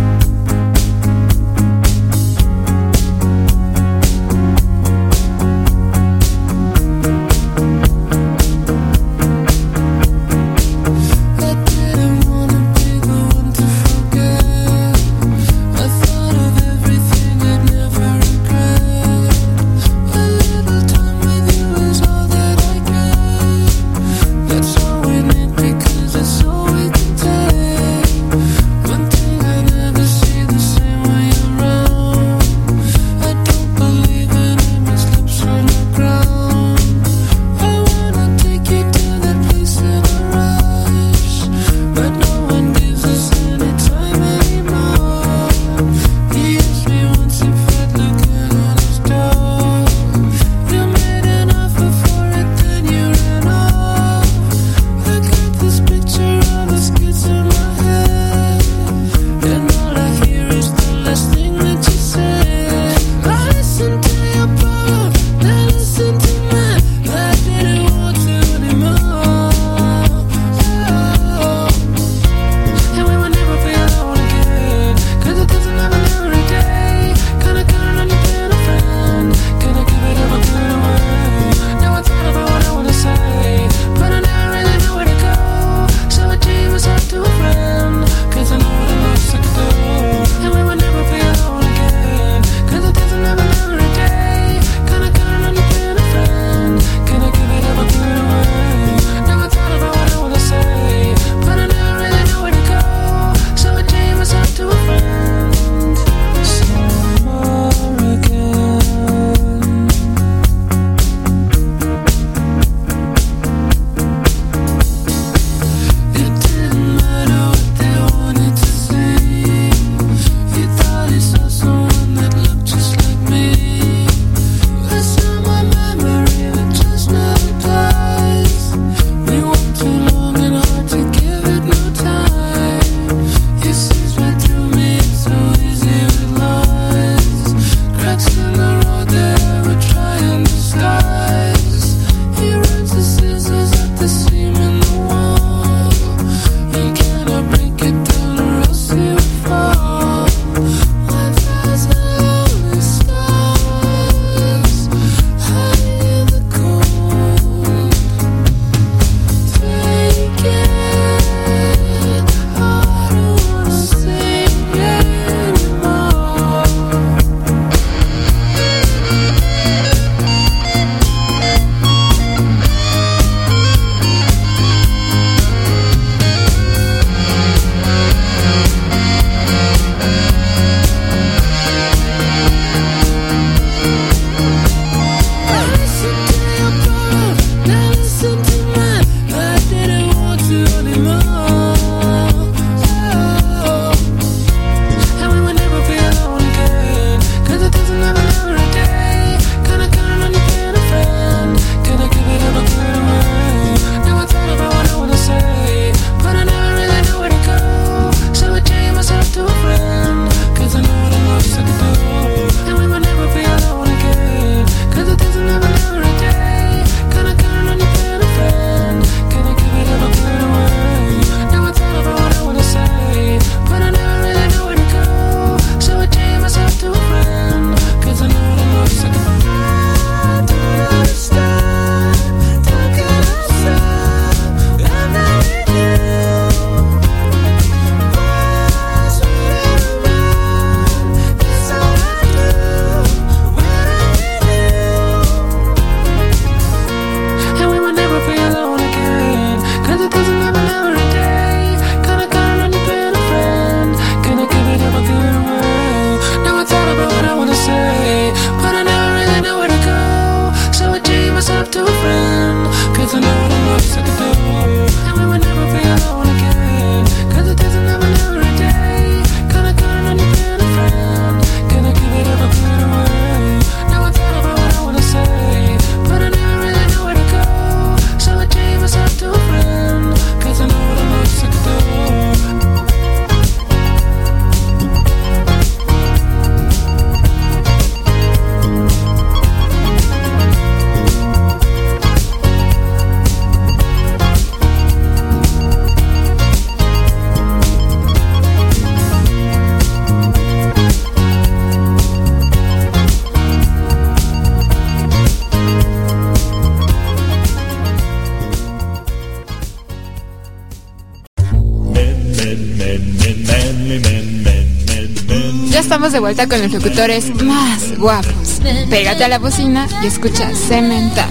[316.09, 318.59] Estamos de vuelta con los locutores más guapos.
[318.89, 321.29] Pégate a la bocina y escucha Cemental.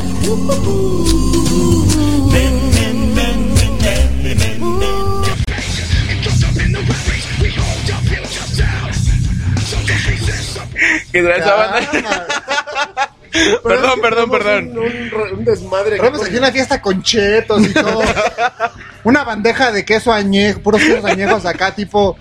[11.12, 13.08] ¿Qué tal esa banda?
[13.64, 14.68] perdón, perdón, perdón.
[14.78, 15.96] Un, un- un desmadre.
[15.96, 18.02] Tenemos aquí una fiesta con chetos y todo.
[19.04, 22.18] Una bandeja de queso añejo, puros quesos añejos acá, tipo.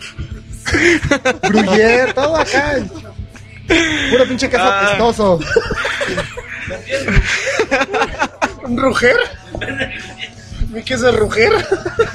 [1.43, 2.75] Gruyère, todo acá.
[4.09, 4.85] Puro pinche queso Ah.
[4.85, 5.39] apestoso.
[8.63, 9.15] ¿Un ruger?
[10.69, 11.53] ¿Mi queso es ruger?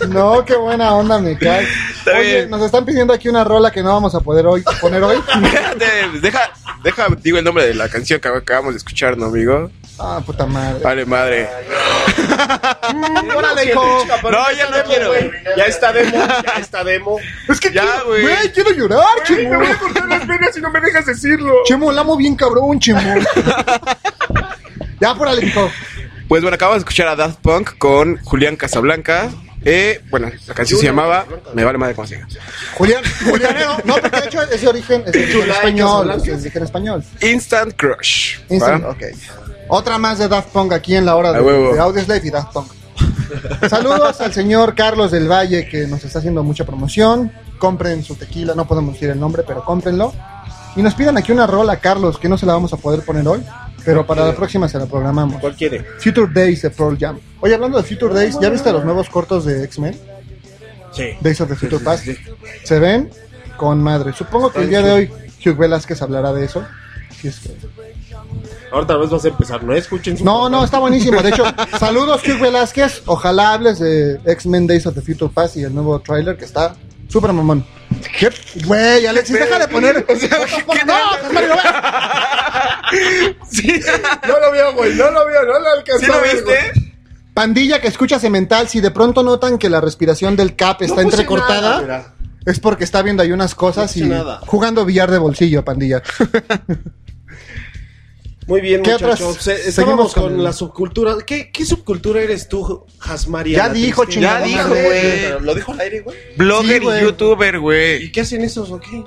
[0.08, 1.66] No, qué buena onda, me cae.
[1.98, 2.50] Está Oye, bien.
[2.50, 5.16] nos están pidiendo aquí una rola que no vamos a poder hoy poner hoy.
[6.20, 6.52] Deja,
[6.84, 9.70] deja, digo el nombre de la canción que acabamos de escuchar, ¿no, amigo?
[10.04, 10.82] Ah, puta madre.
[10.82, 11.48] Vale, madre.
[13.36, 14.04] Órale, hijo.
[14.30, 15.12] No, ya no quiero.
[15.56, 17.18] Ya está demo, ya está demo.
[17.48, 18.22] Es que Ya, quiero, güey.
[18.22, 19.50] güey, quiero llorar, Chemo.
[19.50, 21.54] Me voy a cortar las venas si no me dejas decirlo.
[21.64, 23.00] Chemo, la amo bien cabrón, Chemo.
[25.00, 25.70] ya, órale, hijo.
[26.28, 29.28] Pues bueno, acabamos de escuchar a Daft Punk con Julián Casablanca.
[29.64, 31.24] Eh, bueno, la canción se llamaba
[31.54, 32.26] Me vale madre cómo se llama.
[32.74, 33.76] Julián, Julianero.
[33.84, 36.10] No, porque de hecho es de origen, es de origen español.
[36.16, 37.04] Es de origen español.
[37.20, 38.38] Instant Crush.
[38.48, 38.90] Instant- ¿va?
[38.90, 39.02] ok.
[39.68, 42.72] Otra más de Daft Punk aquí en la hora de, de Audioslave y Daft Punk.
[43.70, 47.32] Saludos al señor Carlos del Valle que nos está haciendo mucha promoción.
[47.58, 50.12] Compren su tequila, no podemos decir el nombre, pero cómprenlo.
[50.74, 53.26] Y nos piden aquí una rola, Carlos, que no se la vamos a poder poner
[53.28, 53.42] hoy,
[53.84, 55.40] pero para la próxima se la programamos.
[55.40, 55.84] ¿Cuál quiere?
[55.98, 57.18] Future Days de Pearl Jam.
[57.40, 59.98] Oye, hablando de Future Days, ¿ya viste los nuevos cortos de X-Men?
[60.92, 61.04] Sí.
[61.20, 62.06] Days of the Future Past.
[62.64, 63.10] Se ven
[63.56, 64.12] con madre.
[64.12, 65.10] Supongo que el día de hoy
[65.44, 66.64] Hugh Velázquez hablará de eso.
[67.20, 67.54] Si es que-
[68.72, 69.74] Ahora tal vez vas a empezar, ¿no?
[69.74, 71.20] Escuchen su No, no, está buenísimo.
[71.22, 71.44] De hecho,
[71.78, 73.02] saludos Hugh Velázquez.
[73.06, 76.74] Ojalá hables de X-Men Days of the Future Past y el nuevo tráiler que está
[77.08, 77.66] súper mamón.
[78.18, 78.30] ¿Qué?
[78.64, 80.06] Güey, Alexis, deja de poner...
[80.86, 80.94] No,
[81.32, 81.54] Mario,
[84.28, 86.00] No lo veo, güey, no lo veo, no lo alcanzó.
[86.04, 86.42] ¿Sí lo viste?
[86.42, 86.92] güey.
[87.34, 91.02] Pandilla que escucha Cemental, si de pronto notan que la respiración del Cap está No
[91.02, 92.14] entrecortada, nada,
[92.44, 94.40] es porque está viendo ahí unas cosas No y nada.
[94.46, 96.02] jugando billar de bolsillo, pandilla.
[98.46, 99.20] Muy bien, ¿Qué muchachos.
[99.20, 99.44] otras?
[99.44, 101.14] Se- Seguimos Estábamos con con, la subcultura.
[101.26, 103.56] ¿Qué, ¿Qué subcultura eres tú, Jasmaria?
[103.58, 104.82] Ya dijo, chingada Ya dijo, güey.
[105.22, 106.16] Pero ¿Lo dijo al aire, güey?
[106.36, 108.04] Blogger Sí, y youtuber, güey.
[108.04, 109.02] ¿Y qué hacen esos o qué?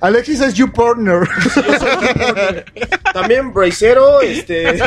[0.00, 1.28] Alexis es you partner.
[3.12, 4.78] También bracero, este.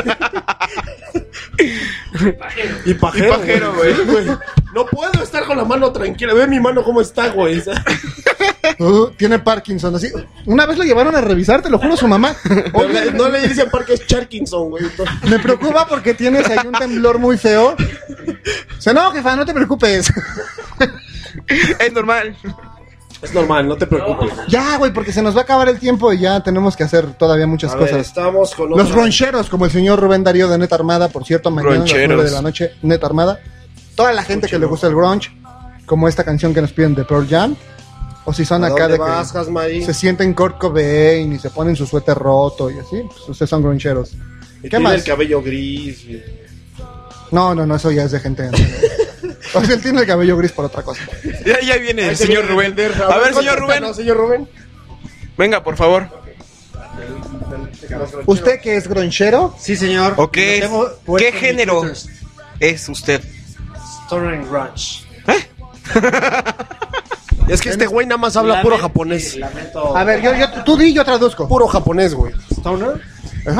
[2.24, 2.76] y pajero.
[2.84, 3.94] Y pajero, güey.
[4.74, 6.34] No puedo estar con la mano tranquila.
[6.34, 7.62] Ve mi mano cómo está, güey.
[8.78, 10.10] Uh, tiene Parkinson, así.
[10.46, 12.34] Una vez lo llevaron a revisar, te lo juro, su mamá.
[12.44, 14.84] No Oye, le, no le dicen Parque Charkinson, güey.
[15.28, 17.76] Me preocupa porque tienes ahí un temblor muy feo.
[18.76, 20.12] O sea, no, jefa, no te preocupes.
[21.78, 22.36] Es normal.
[23.22, 24.32] Es normal, no te preocupes.
[24.48, 27.14] ya, güey, porque se nos va a acabar el tiempo y ya tenemos que hacer
[27.14, 28.06] todavía muchas A ver, cosas.
[28.06, 31.76] estamos con Los groncheros, como el señor Rubén Darío de Neta Armada, por cierto, mañana
[31.76, 32.16] a las Groncheros.
[32.16, 33.40] 9 de la noche, Neta Armada.
[33.94, 35.30] Toda la gente que le gusta el grunge,
[35.86, 37.56] como esta canción que nos piden de Pearl Jam.
[38.26, 41.76] O si son ¿A acá de vas, que se sienten Kurt Cobain y se ponen
[41.76, 44.12] su suéter roto y así, pues ustedes son groncheros.
[44.58, 44.94] Y ¿Qué tiene más?
[44.94, 46.04] el cabello gris.
[46.04, 46.22] y-
[47.30, 48.48] No, no, no, eso ya es de gente.
[49.54, 51.02] o sea, él tiene el cabello gris por otra cosa.
[51.44, 53.02] Ya, ya viene el señor viene Rubén.
[53.10, 53.82] A ver, señor Rubén.
[53.82, 54.48] contéstanos, señor Rubén.
[55.36, 56.08] Venga, por favor.
[58.24, 59.54] ¿Usted que es gronchero?
[59.58, 60.14] Sí, señor.
[60.32, 61.82] Tengo ¿Qué género
[62.60, 63.22] es usted?
[64.06, 65.04] Stoner and Grunge.
[67.48, 69.36] Es que este güey nada más habla puro japonés.
[69.36, 69.96] Lamento.
[69.96, 71.46] A ver, yo, yo, tú di, yo traduzco.
[71.48, 72.32] Puro japonés, güey.
[72.52, 73.00] Stoner.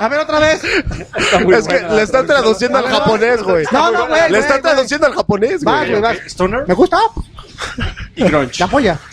[0.00, 0.62] A ver, otra vez.
[0.64, 3.64] Es que le están traduciendo al japonés, güey.
[3.72, 4.72] No, no, güey, Le güey, están güey.
[4.74, 5.90] traduciendo al japonés, Vas, güey.
[5.90, 6.16] güey, vas.
[6.26, 6.98] Stoner ¿Me gusta?
[8.16, 8.58] y Grunge.
[8.58, 8.98] La polla.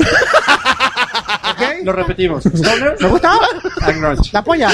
[1.52, 1.62] ¿Ok?
[1.84, 2.44] Lo repetimos.
[2.46, 3.38] Stoner ¿Me gusta?
[3.84, 4.30] and Grunge.
[4.34, 4.70] La polla.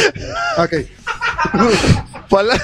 [0.57, 0.73] Ok.
[2.29, 2.57] Pala-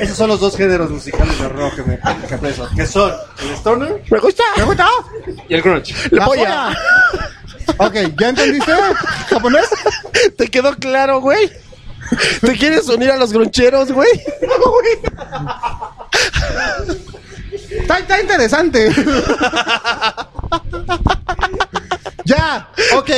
[0.00, 1.98] Esos son los dos géneros musicales de rock que me
[2.28, 3.12] que aprecio, Que son
[3.42, 4.42] el Stoner Me gusta.
[4.56, 4.88] ¿Me gusta?
[5.48, 5.94] y el Grunge.
[6.10, 6.70] La polla.
[7.78, 8.72] Ok, ¿ya entendiste?
[9.30, 9.68] ¿Japonés?
[10.36, 11.50] ¿Te quedó claro, güey?
[12.42, 14.10] ¿Te quieres unir a los groncheros, güey?
[17.70, 18.92] Está, está interesante.
[22.24, 23.10] ya, ok.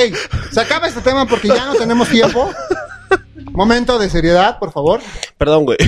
[0.53, 2.51] Se acaba este tema porque ya no tenemos tiempo.
[3.53, 5.01] Momento de seriedad, por favor.
[5.39, 5.79] Perdón, güey.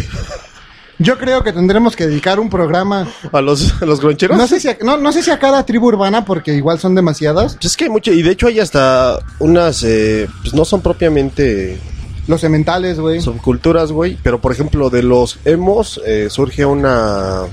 [0.99, 3.07] Yo creo que tendremos que dedicar un programa.
[3.33, 4.37] ¿A los, a los groncheros?
[4.37, 6.95] No sé, si a, no, no sé si a cada tribu urbana, porque igual son
[6.95, 7.55] demasiadas.
[7.55, 10.81] Pues es que hay mucho, y de hecho hay hasta unas, eh, pues no son
[10.81, 11.79] propiamente
[12.27, 13.21] Los cementales, güey.
[13.21, 17.45] subculturas, güey, pero por ejemplo de los emos eh, surge una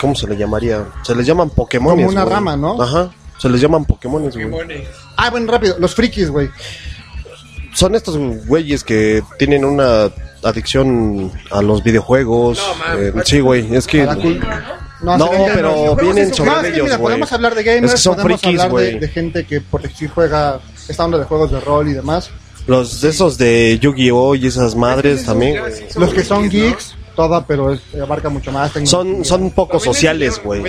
[0.00, 0.86] ¿Cómo se le llamaría?
[1.02, 1.96] Se les llaman Pokémon.
[1.96, 2.80] Como una rama, ¿no?
[2.80, 3.10] Ajá.
[3.38, 4.84] Se les llaman Pokémon, güey.
[5.16, 5.76] Ah, bueno, rápido.
[5.78, 6.48] Los frikis, güey.
[7.74, 8.16] Son estos
[8.46, 10.10] güeyes que tienen una
[10.42, 12.60] adicción a los videojuegos.
[12.96, 13.74] Eh, sí, güey.
[13.74, 14.06] Es que.
[15.00, 17.98] No, pero vienen No, sobre es que ellos, mira, podemos hablar de gamers, Es que
[17.98, 18.98] son podemos frikis, hablar de, güey.
[18.98, 20.58] de gente que por sí juega
[20.88, 22.30] esta onda de juegos de rol y demás.
[22.66, 24.34] Los de esos de Yu-Gi-Oh!
[24.34, 25.62] y esas madres también.
[25.96, 28.72] Los que son geeks, toda, pero es- abarca mucho más.
[28.72, 30.62] Tengo- Son, son poco sociales, güey.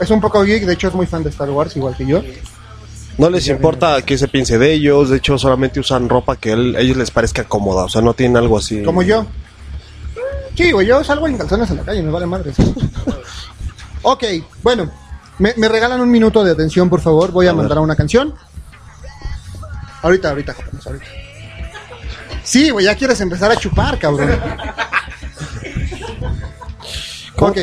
[0.00, 2.22] Es un poco geek, de hecho es muy fan de Star Wars, igual que yo.
[3.18, 6.74] No les importa qué se piense de ellos, de hecho solamente usan ropa que él-
[6.78, 8.82] ellos les parezca cómoda, o sea, no tienen algo así.
[8.82, 9.26] Como yo.
[10.56, 12.52] Sí, güey, yo salgo en calzones en la calle, me vale madre.
[12.54, 12.74] ¿sí?
[14.02, 14.24] ok,
[14.62, 14.90] bueno,
[15.38, 17.30] me, me regalan un minuto de atención, por favor.
[17.32, 18.34] Voy a, mandar a una canción.
[20.02, 21.06] Ahorita, ahorita, japonés, ahorita.
[22.42, 24.30] Sí, güey, ya quieres empezar a chupar, cabrón.
[27.36, 27.58] Ok.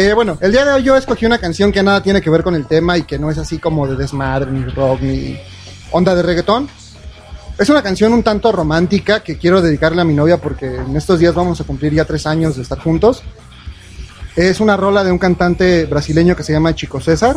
[0.00, 2.44] Eh, bueno, el día de hoy yo escogí una canción que nada tiene que ver
[2.44, 5.36] con el tema y que no es así como de desmadre, ni rock, ni
[5.90, 6.68] onda de reggaetón.
[7.58, 11.18] Es una canción un tanto romántica que quiero dedicarle a mi novia porque en estos
[11.18, 13.24] días vamos a cumplir ya tres años de estar juntos.
[14.36, 17.36] Es una rola de un cantante brasileño que se llama Chico César.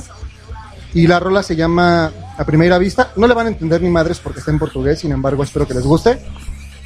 [0.93, 3.11] Y la rola se llama A Primera Vista.
[3.15, 5.73] No le van a entender ni madres porque está en portugués, sin embargo espero que
[5.73, 6.23] les guste.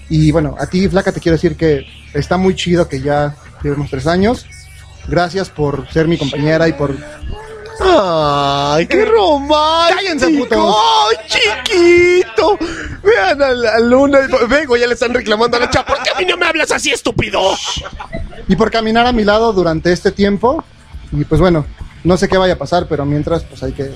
[0.08, 3.90] Y bueno, a ti, Flaca, te quiero decir que está muy chido que ya llevemos
[3.90, 4.46] tres años.
[5.08, 6.96] Gracias por ser mi compañera y por...
[7.80, 9.98] ¡Ay, qué romántico!
[9.98, 10.76] ¡Cállense, putos!
[10.78, 12.58] ¡Ay, chiquito!
[13.04, 14.20] Vean a la luna.
[14.48, 15.88] Vengo, ya le están reclamando a la chava.
[15.88, 17.56] ¿Por qué a mí no me hablas así, estúpido?
[18.48, 20.64] y por caminar a mi lado durante este tiempo.
[21.12, 21.66] Y pues bueno,
[22.04, 23.92] no sé qué vaya a pasar, pero mientras pues hay que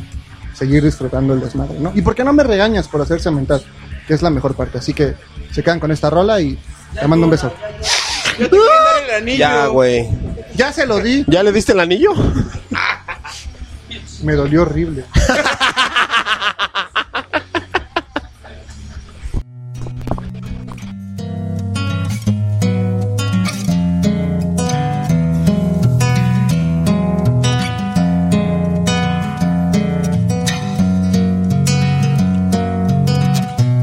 [0.54, 1.92] seguir disfrutando el desmadre, ¿no?
[1.96, 3.64] Y por qué no me regañas por hacerse mental,
[4.08, 4.78] que es la mejor parte.
[4.80, 5.16] Así que
[5.52, 6.58] se quedan con esta rola y
[7.00, 7.52] te mando un beso.
[9.38, 10.08] Ya, güey.
[10.56, 11.26] Ya se lo di.
[11.28, 12.14] ¿Ya le diste el anillo?
[14.24, 15.06] Me dolió horrible.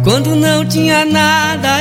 [0.05, 1.81] Quando não tinha nada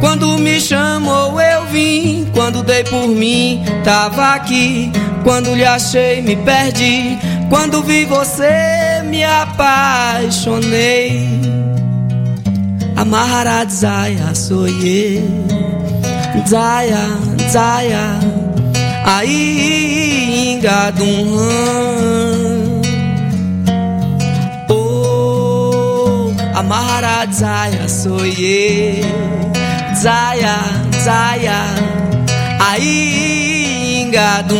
[0.00, 4.92] Quando me chamou eu vim, quando dei por mim tava aqui,
[5.24, 7.18] quando lhe achei me perdi,
[7.48, 10.88] quando vi você me apaixonei.
[12.96, 15.22] Amarra Zaya soye,
[16.48, 17.06] Zaya,
[17.50, 18.18] Zaya,
[19.04, 21.38] aí engadum.
[24.68, 29.00] Oh, Amarra Zaya soye.
[30.00, 30.60] Zaya,
[31.02, 31.60] Zaya,
[32.60, 34.56] aí engadum.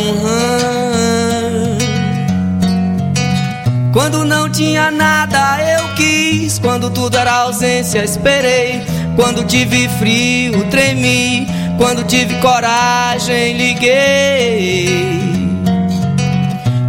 [3.93, 8.83] Quando não tinha nada eu quis, quando tudo era ausência esperei,
[9.15, 15.19] quando tive frio tremi, quando tive coragem liguei.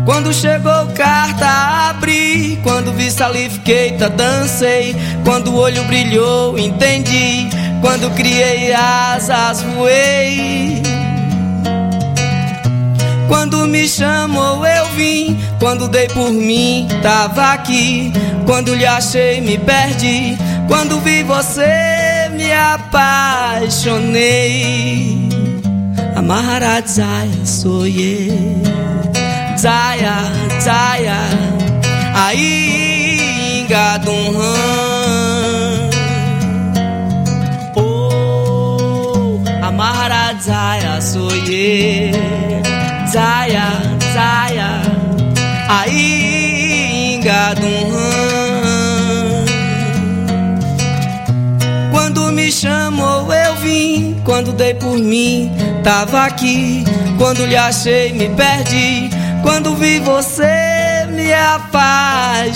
[0.04, 7.48] Quando chegou carta abri, quando vi salifiqueita dancei, quando o olho brilhou entendi,
[7.80, 10.82] quando criei asas voei.
[13.28, 18.12] Quando me chamou eu vim, quando dei por mim tava aqui,
[18.44, 24.00] quando lhe achei me perdi, quando vi você me apaixonei.
[26.16, 28.30] Amarra Zaya soye,
[29.56, 30.16] Zaya,
[30.60, 31.20] Zaya,
[32.14, 34.89] aí engadum.
[40.42, 42.12] Zaya soye,
[43.12, 43.68] Zaya,
[44.14, 44.80] Zaya,
[45.68, 47.60] aí engadum.
[51.90, 55.52] Quando me chamou eu vim, quando dei por mim
[55.84, 56.84] tava aqui,
[57.18, 59.10] quando lhe achei me perdi,
[59.42, 62.50] quando vi você me apaixonei.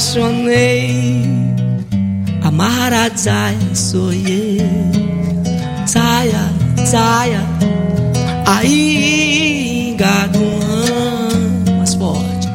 [2.42, 5.03] Amarra Zaya soye,
[6.86, 7.40] saia
[8.46, 10.38] aí engado
[11.78, 12.48] mais forte.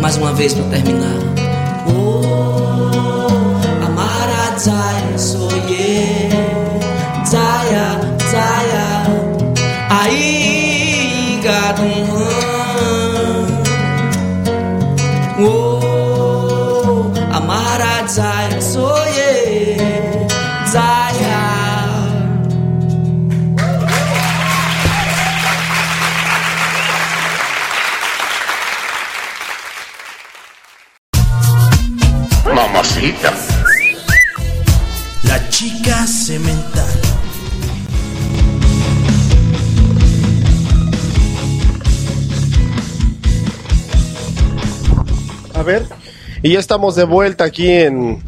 [0.00, 1.16] Mais uma vez para terminar.
[1.94, 6.29] Oh, amar a so yeah.
[35.22, 36.84] La chica cemental.
[45.54, 45.86] A ver.
[46.42, 48.22] Y ya estamos de vuelta aquí en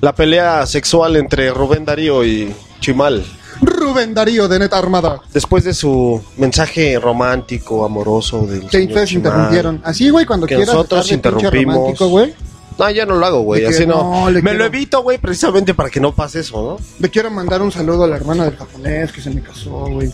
[0.00, 3.22] la pelea sexual entre Rubén Darío y Chimal.
[3.60, 5.20] Rubén Darío de Neta Armada.
[5.34, 9.80] Después de su mensaje romántico, amoroso del Que señor ustedes Chimal, interrumpieron.
[9.84, 10.74] Así, güey, cuando que quieras.
[10.74, 11.74] nosotros pinche interrumpimos.
[11.74, 12.34] romántico, güey.
[12.78, 13.64] No, ya no lo hago, güey.
[13.64, 14.24] Así no.
[14.26, 16.84] no, Me quiero- lo evito, güey, precisamente para que no pase eso, ¿no?
[16.98, 20.12] Le quiero mandar un saludo a la hermana del japonés que se me casó, güey.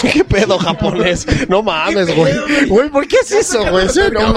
[0.12, 1.26] ¿Qué pedo japonés?
[1.48, 2.32] No mames, güey.
[2.68, 3.84] Güey, ¿por qué es eso, güey?
[3.86, 4.20] ¿En serio?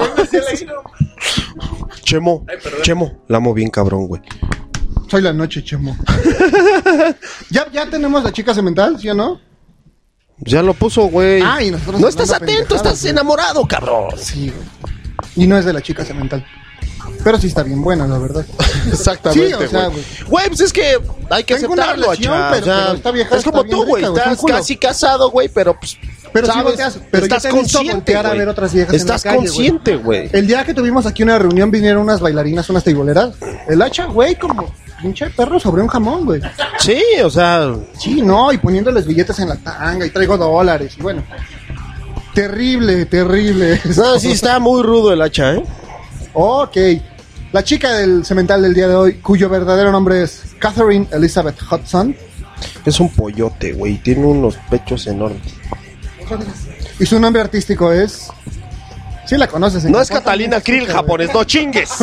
[2.02, 2.44] Chemo,
[2.82, 4.20] Chemo, la amo bien cabrón, güey.
[5.08, 5.96] Soy la noche, chemo.
[7.50, 9.40] ¿Ya, ¿Ya tenemos la chica cemental, sí o no?
[10.38, 11.40] Ya lo puso, güey.
[11.42, 13.12] Ah, y nosotros No estás atento, estás güey.
[13.12, 14.10] enamorado, cabrón.
[14.18, 14.66] Sí, güey.
[15.36, 16.44] Y no es de la chica cemental.
[17.24, 18.44] Pero sí está bien buena, la verdad.
[18.86, 20.04] Exactamente, Sí, o sea, güey.
[20.28, 20.98] Güey, pues es que
[21.30, 23.66] hay que Tengo una aceptarlo, relación, pero- o sea, pero esta vieja Es como está
[23.66, 24.02] bien tú, güey.
[24.02, 24.54] rica, güey, Estás culo.
[24.56, 25.96] casi casado, güey, pero pues.
[26.32, 26.64] Pero sí ¿sabes?
[26.66, 28.38] volteas, pero estás yo te he visto consciente, voltear a güey.
[28.40, 30.28] ver otras viejas en Estás consciente, güey.
[30.32, 33.34] El día que tuvimos aquí una reunión vinieron unas bailarinas, unas teiboleras.
[33.68, 36.40] El hacha, güey, como pinche perro sobre un jamón, güey.
[36.80, 37.72] Sí, o sea.
[37.98, 41.22] Sí, no, y poniéndoles billetes en la tanga y traigo dólares y bueno.
[42.34, 43.80] Terrible, terrible.
[43.96, 45.64] No, sí, está muy rudo el hacha, ¿eh?
[46.32, 46.76] Ok.
[47.54, 52.16] La chica del cemental del día de hoy, cuyo verdadero nombre es Catherine Elizabeth Hudson,
[52.84, 53.98] Es un pollote, güey.
[53.98, 55.40] Tiene unos pechos enormes.
[56.98, 58.28] y su nombre artístico es...
[59.26, 59.84] Sí la conoces.
[59.84, 61.90] en No es Catalina Krill japonés, no chingues.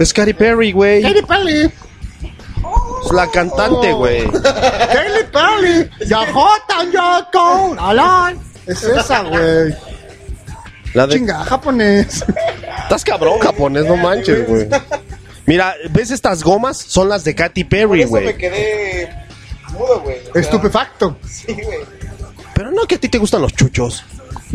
[0.00, 1.02] es Katy Perry, güey.
[1.02, 1.72] Katy Perry.
[3.04, 3.98] Es la cantante, Oh.
[3.98, 4.24] güey.
[4.28, 5.88] Katy Perry.
[6.08, 7.76] Yahota Yoko.
[7.78, 8.40] Alan.
[8.66, 9.72] Es esa, güey.
[10.94, 11.16] La de...
[11.16, 12.24] Chinga, japonés.
[12.82, 14.68] Estás cabrón, japonés, no manches, güey.
[15.46, 16.78] Mira, ¿ves estas gomas?
[16.78, 18.36] Son las de Katy Perry, güey.
[18.36, 19.10] quedé
[19.72, 20.18] mudo, güey.
[20.34, 21.18] Estupefacto.
[21.28, 21.80] Sí, güey.
[22.54, 24.04] Pero no que a ti te gustan los chuchos.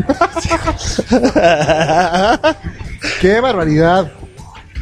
[3.22, 4.12] Qué barbaridad.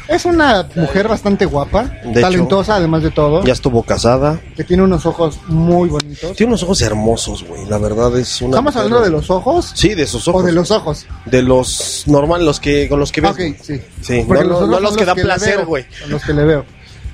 [0.08, 4.40] Es una mujer bastante guapa, De talentosa además de todo, Ya estuvo casada.
[4.56, 6.36] que tiene unos ojos muy bonitos.
[6.36, 7.66] Tiene unos ojos hermosos, güey.
[7.66, 8.52] La verdad es una.
[8.52, 10.44] ¿Estamos hablando de los ojos Sí, de sus ojos.
[10.44, 11.06] o de los ojos?
[11.26, 13.32] De los normal, los que con los que ves.
[13.32, 13.82] Ok, sí.
[14.02, 15.86] Sí, Porque no, los que le placer, veo, güey.
[16.08, 16.66] Los que le veo.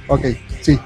[0.08, 0.26] Ok,
[0.62, 0.80] sí.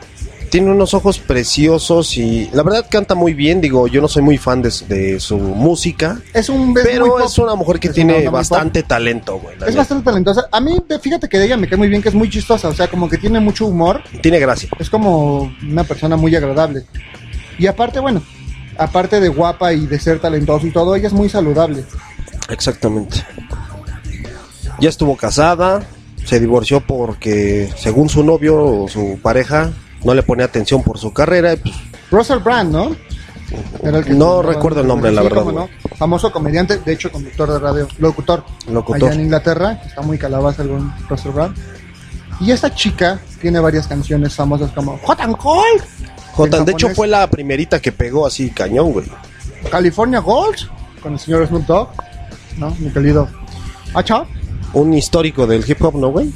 [0.50, 3.60] Tiene unos ojos preciosos y la verdad canta muy bien.
[3.60, 7.38] Digo, yo no soy muy fan de, de su música, Es un es pero es
[7.38, 9.56] una mujer que Es tiene bastante talento, güey.
[9.56, 9.78] Es neta.
[9.78, 10.48] bastante talentosa.
[10.52, 12.70] A mí, fíjate que de ella me cae muy bien, que es muy chistosa.
[12.70, 14.02] O sea, como que tiene mucho humor.
[14.22, 14.70] Tiene gracia.
[14.80, 16.86] Es como una persona muy agradable.
[17.60, 18.22] Y aparte, bueno,
[18.78, 21.84] aparte de guapa y de ser talentoso y todo, ella es muy saludable.
[22.50, 23.26] Exactamente.
[24.80, 25.82] Ya estuvo casada,
[26.24, 29.72] se divorció porque, según su novio o su pareja,
[30.04, 31.54] no le ponía atención por su carrera.
[31.54, 31.76] y, pues,
[32.12, 32.96] Russell Brand, ¿no?
[33.82, 35.70] Era el que No recuerdo el nombre, la verdad, no.
[35.96, 38.44] Famoso comediante, de hecho, conductor de radio, locutor.
[38.70, 39.10] Locutor.
[39.10, 41.56] Allá en Inglaterra, está muy calabaza el buen Russell Brand.
[42.40, 45.84] Y esta chica tiene varias canciones famosas como Hot and Cold,
[46.66, 49.08] de hecho fue la primerita que pegó así cañón, güey.
[49.72, 50.70] California Gold,
[51.02, 51.90] con el señor Snoop Dogg,
[52.58, 52.76] ¿no?
[52.78, 53.28] Mi querido
[53.94, 54.26] Acha.
[54.74, 56.32] Un histórico del hip hop, ¿no, güey?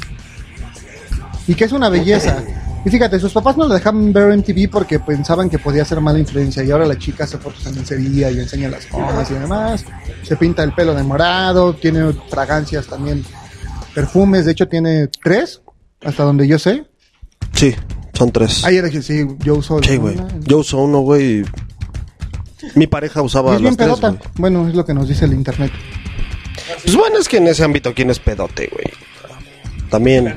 [1.47, 2.43] y que es una belleza.
[2.84, 6.01] Y fíjate, sus papás no la dejaban ver en TV porque pensaban que podía ser
[6.01, 6.63] mala influencia.
[6.63, 9.86] Y ahora la chica hace fotos en lencería y enseña las gomas y demás.
[10.23, 13.23] Se pinta el pelo de morado, tiene fragancias también,
[13.93, 14.45] perfumes.
[14.45, 15.61] De hecho, tiene tres,
[16.03, 16.86] hasta donde yo sé.
[17.53, 17.75] Sí,
[18.13, 18.63] son tres.
[18.65, 19.79] Ayer dije, sí, yo uso.
[19.84, 20.17] Sí, güey.
[20.41, 21.43] Yo uso uno, güey.
[22.75, 24.17] Mi pareja Y usaba es bien las tres, pedota.
[24.36, 25.71] Bueno, es lo que nos dice el internet.
[26.84, 28.86] Pues bueno, es que en ese ámbito, ¿quién es pedote, güey?
[29.89, 30.36] También.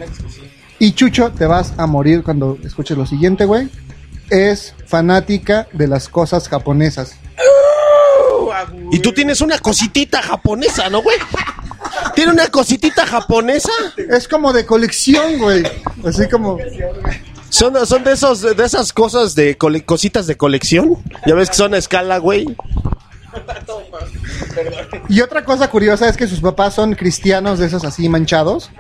[0.79, 3.69] Y Chucho, te vas a morir cuando escuches lo siguiente, güey.
[4.31, 7.17] Es fanática de las cosas japonesas.
[8.91, 11.17] Y tú tienes una cositita japonesa, ¿no, güey?
[12.15, 13.71] ¿Tiene una cositita japonesa?
[14.11, 15.63] Es como de colección, güey.
[16.05, 16.59] Así como.
[17.49, 20.97] Son, son de esos, de esas cosas de cole- cositas de colección.
[21.27, 22.47] Ya ves que son a escala, güey.
[25.09, 28.71] Y otra cosa curiosa es que sus papás son cristianos de esos así manchados.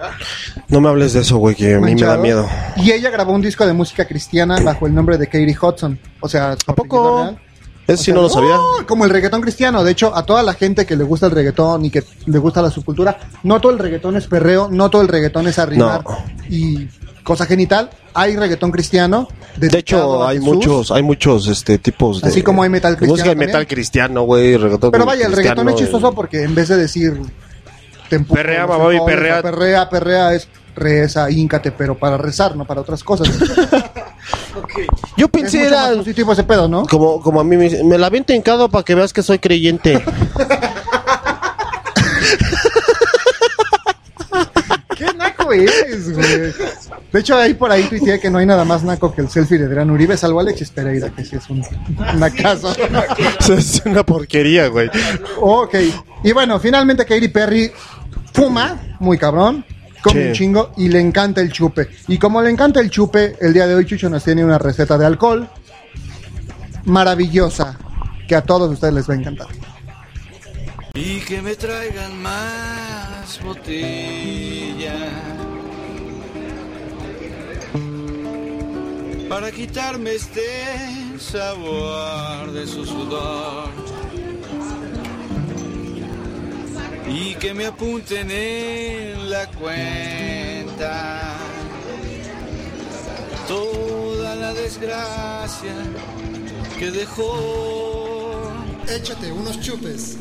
[0.68, 2.48] No me hables de eso, güey, que a mí me da miedo.
[2.76, 5.98] Y ella grabó un disco de música cristiana bajo el nombre de Katie Hudson.
[6.20, 7.36] O sea, ¿a poco?
[7.86, 8.57] Eso sí no lo sabía.
[8.86, 9.84] Como el reggaetón cristiano.
[9.84, 12.62] De hecho, a toda la gente que le gusta el reggaetón y que le gusta
[12.62, 16.02] la subcultura, no todo el reggaetón es perreo, no todo el reggaetón es arrimar
[16.48, 16.88] y
[17.24, 17.90] cosa genital.
[18.14, 19.26] Hay reggaetón cristiano.
[19.56, 23.28] De hecho, hay muchos, hay muchos este tipos de Así como hay metal cristiano Música
[23.30, 23.48] de también.
[23.48, 26.76] metal cristiano, güey, reggaetón Pero vaya, el reggaetón es cristiano, chistoso porque en vez de
[26.76, 27.20] decir
[28.08, 29.42] te empujo, Perrea, no sé, mamá, y perrea.
[29.42, 33.28] perrea, perrea es reza, híncate, pero para rezar, no para otras cosas.
[35.16, 36.86] Yo pensé es era positivo ese pedo, ¿no?
[36.86, 40.04] como como a mí me, me la aviento hincado para que veas que soy creyente.
[44.96, 45.06] ¿Qué
[45.45, 46.53] naco eres, güey?
[47.12, 49.59] De hecho, ahí por ahí tuiteé que no hay nada más naco que el selfie
[49.59, 51.62] de Adrián Uribe, salvo Alexis Pereira, que sí es un
[52.18, 52.74] nacazo.
[53.57, 54.90] es una porquería, güey.
[55.40, 55.74] ok.
[56.24, 57.70] Y bueno, finalmente Katy Perry
[58.32, 59.64] fuma, muy cabrón,
[60.03, 60.26] come Sí.
[60.28, 61.88] un chingo y le encanta el chupe.
[62.09, 64.99] Y como le encanta el chupe, el día de hoy Chucho nos tiene una receta
[64.99, 65.49] de alcohol
[66.84, 67.78] maravillosa
[68.28, 69.47] que a todos ustedes les va a encantar.
[70.95, 74.95] Y que me traigan más botella
[79.28, 83.70] para quitarme este sabor de su sudor.
[87.08, 91.34] Y que me apunten en la cuenta
[93.46, 95.74] toda la desgracia
[96.78, 98.52] que dejó.
[98.88, 100.16] Échate unos chupes.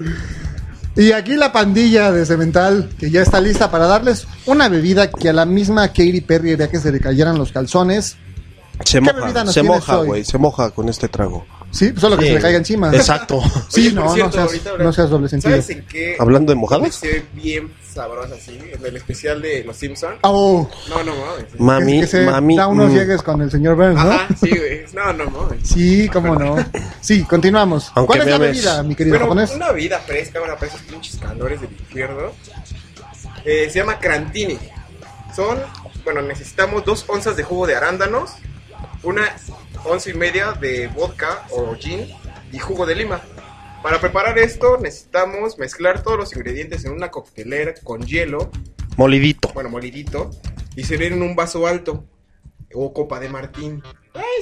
[0.94, 5.30] Y aquí la pandilla de Cemental, que ya está lista para darles una bebida que
[5.30, 8.16] a la misma Katy Perry haría que se le cayeran los calzones.
[8.84, 11.46] Se ¿Qué bebida moja, nos se moja, güey, se moja con este trago.
[11.72, 12.28] Sí, solo que Sí.
[12.28, 12.94] se le caiga encima.
[12.94, 13.40] Exacto.
[13.68, 15.50] Sí, Oye, no, cierto, no, seas, ahorita, ahora- no seas doble sentido.
[15.52, 16.16] ¿Sabes en qué?
[16.20, 16.94] ¿Hablando de mojadas?
[16.94, 20.18] Se ve bien sabrosa así, en el especial de Los Simpsons.
[20.22, 20.68] Oh.
[20.88, 21.44] No, no mames.
[21.58, 22.56] Mami, que se mami.
[22.56, 22.94] da unos mm.
[22.94, 24.10] llegues con el señor Burns, ¿no?
[24.12, 24.84] Ajá, sí, güey.
[24.92, 25.60] No, no mames.
[25.66, 26.56] Sí, cómo no.
[27.00, 27.90] Sí, continuamos.
[27.94, 29.54] Aunque ¿Cuál es la bebida, mi querido Bueno, japonés?
[29.56, 32.32] una bebida fresca, bueno, para esos pinches calores del infierno.
[33.44, 34.58] Eh, se llama Crantini.
[35.34, 35.58] Son,
[36.04, 38.32] bueno, necesitamos dos onzas de jugo de arándanos,
[39.02, 39.34] una
[39.84, 42.06] once y media de vodka o gin
[42.52, 43.20] y jugo de lima.
[43.82, 48.50] Para preparar esto necesitamos mezclar todos los ingredientes en una coctelera con hielo,
[48.96, 49.50] Molidito.
[49.54, 50.30] bueno, molidito,
[50.76, 52.04] y servir en un vaso alto
[52.74, 53.82] o copa de martín.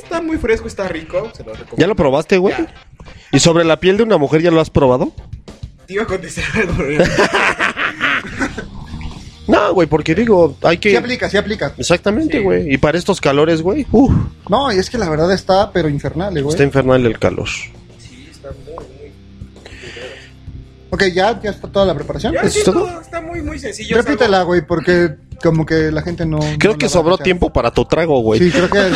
[0.03, 1.76] Está muy fresco, está rico, se lo recomiendo.
[1.76, 2.55] ¿Ya lo probaste, güey?
[3.32, 5.12] ¿Y sobre la piel de una mujer ya lo has probado?
[5.86, 6.74] Te iba a contestar algo.
[9.51, 10.90] No, güey, porque digo, hay que...
[10.90, 11.72] Sí aplica, sí aplica.
[11.76, 12.72] Exactamente, güey.
[12.72, 14.12] Y para estos calores, güey, uf,
[14.48, 16.48] No, y es que la verdad está, pero infernal, güey.
[16.48, 17.48] está infernal el calor.
[20.90, 22.32] Ok, ya, ya está toda la preparación.
[22.34, 22.86] Ya, ¿Eso sí, es todo?
[22.86, 23.96] todo está muy, muy sencillo.
[23.96, 26.40] Repítela, güey, porque como que la gente no.
[26.59, 28.40] Creo no que sobró tiempo para tu trago, güey.
[28.40, 28.90] Sí, creo que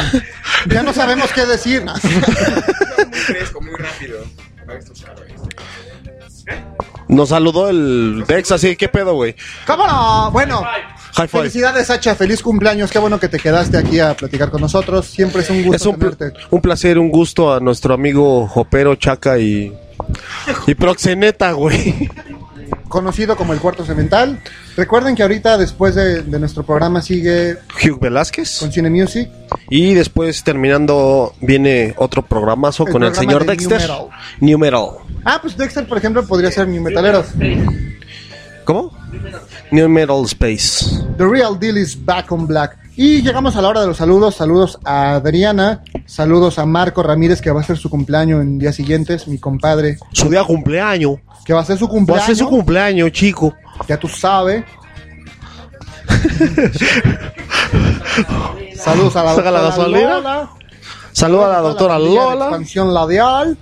[0.75, 1.85] ya no sabemos qué decir.
[1.85, 4.19] muy fresco, muy rápido.
[4.67, 5.33] Para estos calores.
[7.09, 9.35] Nos saludó el Dex, así, ¿qué pedo, güey?
[9.67, 10.31] ¿Cómo no?
[10.31, 10.63] Bueno,
[11.15, 11.43] High five.
[11.43, 12.15] felicidades, Sacha.
[12.15, 12.91] Feliz cumpleaños.
[12.91, 15.07] Qué bueno que te quedaste aquí a platicar con nosotros.
[15.07, 16.41] Siempre es un gusto Es un, pl- tenerte.
[16.51, 19.73] un placer, un gusto a nuestro amigo Jopero, Chaca y...
[20.67, 22.09] Y Proxeneta, güey.
[22.95, 24.39] Conocido como el Cuarto Cemental.
[24.77, 28.61] Recuerden que ahorita, después de, de nuestro programa, sigue Hugh Velázquez.
[28.61, 29.29] con Cine Music.
[29.69, 33.81] Y después terminando viene otro programazo El con el señor de Dexter.
[33.81, 34.07] New Metal.
[34.41, 35.21] New Metal.
[35.25, 37.27] Ah, pues Dexter, por ejemplo, podría ser New Metaleros.
[38.65, 38.97] ¿Cómo?
[39.73, 40.87] New Metal Space.
[41.19, 42.79] The Real Deal is Back on Black.
[42.97, 44.37] Y llegamos a la hora de los saludos.
[44.37, 45.83] Saludos a Adriana.
[46.07, 49.27] Saludos a Marco Ramírez, que va a ser su cumpleaños en días siguientes.
[49.27, 51.17] Mi compadre, Su día cumpleaños.
[51.45, 52.27] Que va a ser su Va a cumpleaños.
[52.27, 53.55] ser su cumpleaños, chico.
[53.89, 54.65] Ya tú sabes.
[58.77, 60.15] Saludos a la Saca la doctora gasolina.
[60.17, 60.51] Lola.
[61.13, 62.45] Saluda a la doctora Lola.
[62.47, 63.57] Expansión labial.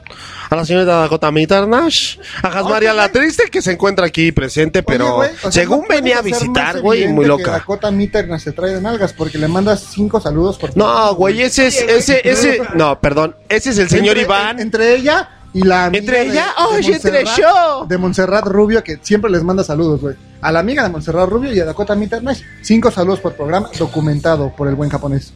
[0.51, 2.19] A la señorita Dakota Mitarnash.
[2.43, 5.81] A Jasmaria la Triste, que se encuentra aquí presente, pero Oye, güey, o sea, según
[5.83, 7.53] no venía a visitar, güey, muy que loca.
[7.53, 11.69] Dakota Mitterna se trae de nalgas porque le mandas cinco saludos por No, güey, ese
[11.69, 14.61] es, ese, ese, no, perdón, ese es el señor Entre- Iván.
[14.61, 17.87] Entre ella y la amiga Entre de- ella, de oye, entre Montserrat- yo.
[17.89, 20.17] De Montserrat Rubio, que siempre les manda saludos, güey.
[20.41, 22.41] A la amiga de Montserrat Rubio y a Dakota Mitternash.
[22.63, 25.33] Cinco saludos por programa, documentado por el buen japonés.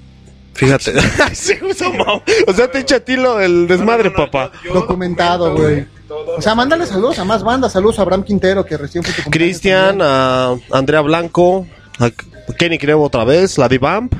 [0.55, 0.95] Fíjate.
[1.35, 1.53] Sí,
[2.47, 4.51] o sea, te echa a ti lo del desmadre, papá.
[4.73, 5.87] documentado, güey.
[6.09, 7.73] O sea, mándale saludos a más bandas.
[7.73, 11.67] Saludos a Abraham Quintero, que recién fue tu Cristian, a Andrea Blanco,
[11.99, 12.11] a
[12.57, 14.14] Kenny Creo otra vez, la Divamp,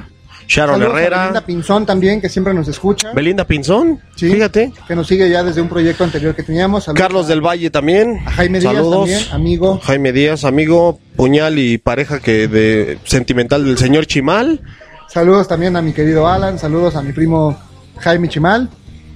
[0.49, 1.19] Sharon Saludos Herrera.
[1.23, 3.13] Belinda Pinzón también, que siempre nos escucha.
[3.13, 4.73] Belinda Pinzón, Sí, fíjate.
[4.87, 6.85] Que nos sigue ya desde un proyecto anterior que teníamos.
[6.85, 8.21] Saludos Carlos del Valle también.
[8.27, 9.81] a Jaime Díaz también, amigo.
[9.83, 14.61] Jaime Díaz, amigo, puñal y pareja que de sentimental del señor Chimal.
[15.09, 16.59] Saludos también a mi querido Alan.
[16.59, 17.57] Saludos a mi primo
[17.99, 18.69] Jaime Chimal.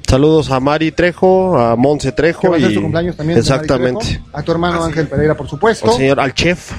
[0.09, 2.41] Saludos a Mari Trejo, a Monse Trejo.
[2.41, 3.37] Que va a ser y- su cumpleaños también.
[3.41, 4.05] de Mari Exactamente.
[4.07, 4.24] Trejo.
[4.33, 5.89] A tu hermano Ángel Pereira, por supuesto.
[5.93, 6.72] Al señor, al chef.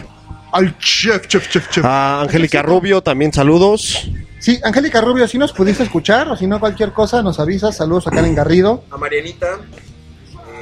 [0.52, 1.86] Al chef, chef, chef, chef.
[1.86, 4.10] A Angélica Rubio, también saludos.
[4.40, 7.78] Sí, Angélica Rubio, si nos pudiste escuchar o si no cualquier cosa, nos avisas.
[7.78, 8.84] Saludos a Karen Garrido.
[8.92, 9.60] A Marianita,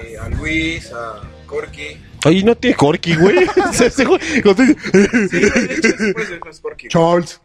[0.04, 1.98] eh, a Luis, a Corky.
[2.24, 3.38] Ay, no tiene Corky, güey.
[3.72, 3.90] Sí, de
[5.74, 6.88] hecho, sí, pues, es Corky.
[6.90, 7.40] Charles.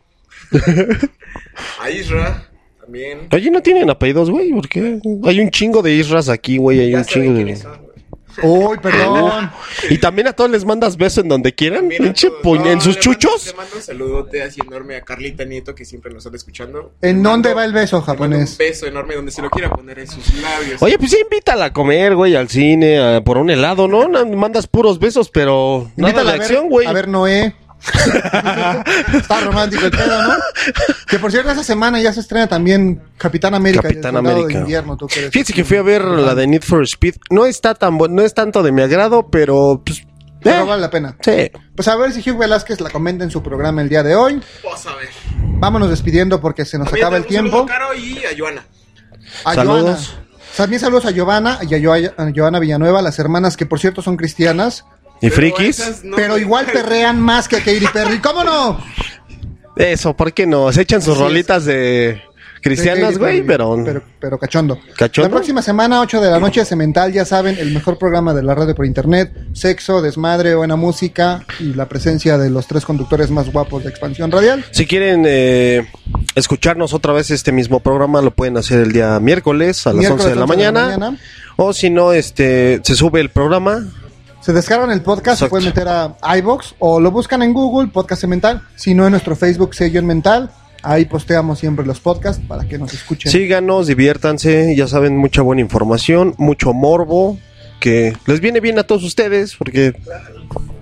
[1.80, 2.48] A Isra,
[2.80, 3.28] también.
[3.32, 5.00] Oye, no tienen apellidos, güey, ¿por qué?
[5.24, 7.58] Hay un chingo de isras aquí, güey, hay un chingo de...
[8.42, 9.50] Uy, perdón.
[9.90, 12.30] Y también a todos les mandas besos en donde quieran, pinche
[12.72, 13.32] en sus le chuchos.
[13.46, 16.92] Mando, le mando un saludote así enorme a Carlita Nieto, que siempre nos está escuchando.
[17.02, 18.52] ¿En dónde va el beso, mando japonés?
[18.52, 20.82] Un beso enorme donde se lo quiera poner en sus labios.
[20.82, 24.08] Oye, pues sí, invítala a comer, güey, al cine, a- por un helado, ¿no?
[24.26, 26.86] Mandas puros besos, pero nada Invítala de a ver, acción, güey.
[26.86, 27.54] a ver Noé.
[29.14, 30.34] Está romántico el pedo, ¿no?
[31.06, 33.82] Que por cierto, esa semana ya se estrena también Capitán América.
[33.82, 34.60] Capitán de América.
[34.60, 37.16] invierno, tú Fíjense que fui a ver la de Need for Speed.
[37.30, 40.02] No está tan bueno, no es tanto de mi agrado, pero pues,
[40.42, 41.16] Pero eh, vale la pena.
[41.20, 41.50] sí.
[41.76, 44.40] Pues a ver si Hugh Velázquez la comenta en su programa el día de hoy.
[44.62, 45.08] Vamos a ver.
[45.58, 47.60] Vámonos despidiendo porque se nos También acaba el tiempo.
[47.62, 48.64] a Caro y a Joana.
[49.44, 50.08] A Saludos.
[50.08, 50.24] Joana.
[50.56, 54.02] También saludos a Giovanna y a Jo- a Joana Villanueva, las hermanas que por cierto
[54.02, 54.84] son cristianas.
[55.26, 55.78] ¿Y frikis?
[55.80, 58.18] esas no- Pero igual perrean más que Katy Perry.
[58.18, 58.78] ¿Cómo no?
[59.76, 60.70] Eso, ¿por qué no?
[60.72, 61.28] Se echan sus Así es.
[61.28, 62.22] rolitas de
[62.62, 63.76] cristianas, güey, pero...
[63.84, 64.02] pero.
[64.20, 64.78] Pero cachondo.
[64.96, 65.28] ¿Cachondo?
[65.28, 68.54] La próxima semana, 8 de la noche, Cemental, ya saben, el mejor programa de la
[68.54, 69.32] radio por internet.
[69.52, 74.30] Sexo, desmadre, buena música y la presencia de los tres conductores más guapos de Expansión
[74.30, 74.64] Radial.
[74.70, 75.86] Si quieren eh,
[76.36, 80.24] escucharnos otra vez este mismo programa, lo pueden hacer el día miércoles a las Miércoles,
[80.26, 80.96] 11 de la 11 de la mañana.
[80.98, 81.18] mañana.
[81.56, 83.84] O si no, este, se sube el programa.
[84.44, 88.20] Se descargan el podcast, se pueden meter a iBox o lo buscan en Google, Podcast
[88.20, 88.60] Cemental.
[88.76, 90.50] Si no, en nuestro Facebook, Sello en Mental.
[90.82, 93.32] Ahí posteamos siempre los podcasts para que nos escuchen.
[93.32, 97.38] Síganos, diviértanse, ya saben, mucha buena información, mucho morbo,
[97.80, 99.94] que les viene bien a todos ustedes, porque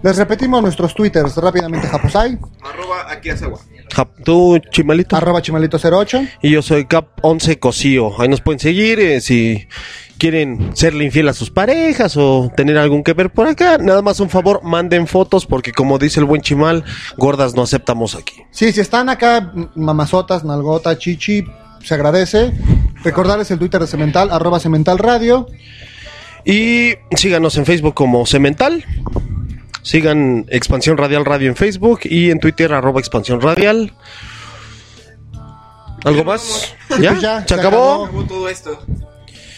[0.02, 3.60] Les repetimos nuestros twitters rápidamente, Japosai, Arroba aquí Asagua.
[3.94, 6.30] ja, tú, Chimalito, arroba chimalito08.
[6.42, 8.20] y yo soy Cap11 Cosío.
[8.20, 9.68] Ahí nos pueden seguir eh, si
[10.22, 13.78] quieren serle infiel a sus parejas o tener algún que ver por acá.
[13.78, 16.84] Nada más un favor, manden fotos, porque como dice el buen Chimal,
[17.16, 18.36] gordas no aceptamos aquí.
[18.52, 21.44] Sí, si están acá, mamazotas, nalgota, chichi,
[21.82, 22.52] se agradece.
[23.02, 25.48] Recordarles el Twitter de Cemental, arroba Cemental Radio.
[26.44, 28.84] Y síganos en Facebook como Cemental.
[29.82, 33.92] Sigan Expansión Radial Radio en Facebook y en Twitter arroba Expansión Radial.
[36.04, 36.76] ¿Algo más?
[36.96, 37.10] Y ¿Ya?
[37.10, 38.04] pues ya, ¿Se se acabó?
[38.04, 38.78] Acabó todo esto.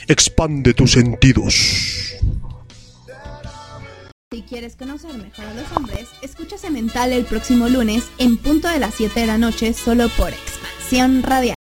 [0.07, 1.55] Expande tus sentidos.
[4.31, 8.81] Si quieres conocer mejor a los hombres, escucha Cemental el próximo lunes en punto de
[8.81, 11.54] las 7 de la noche solo por Expansión Radial.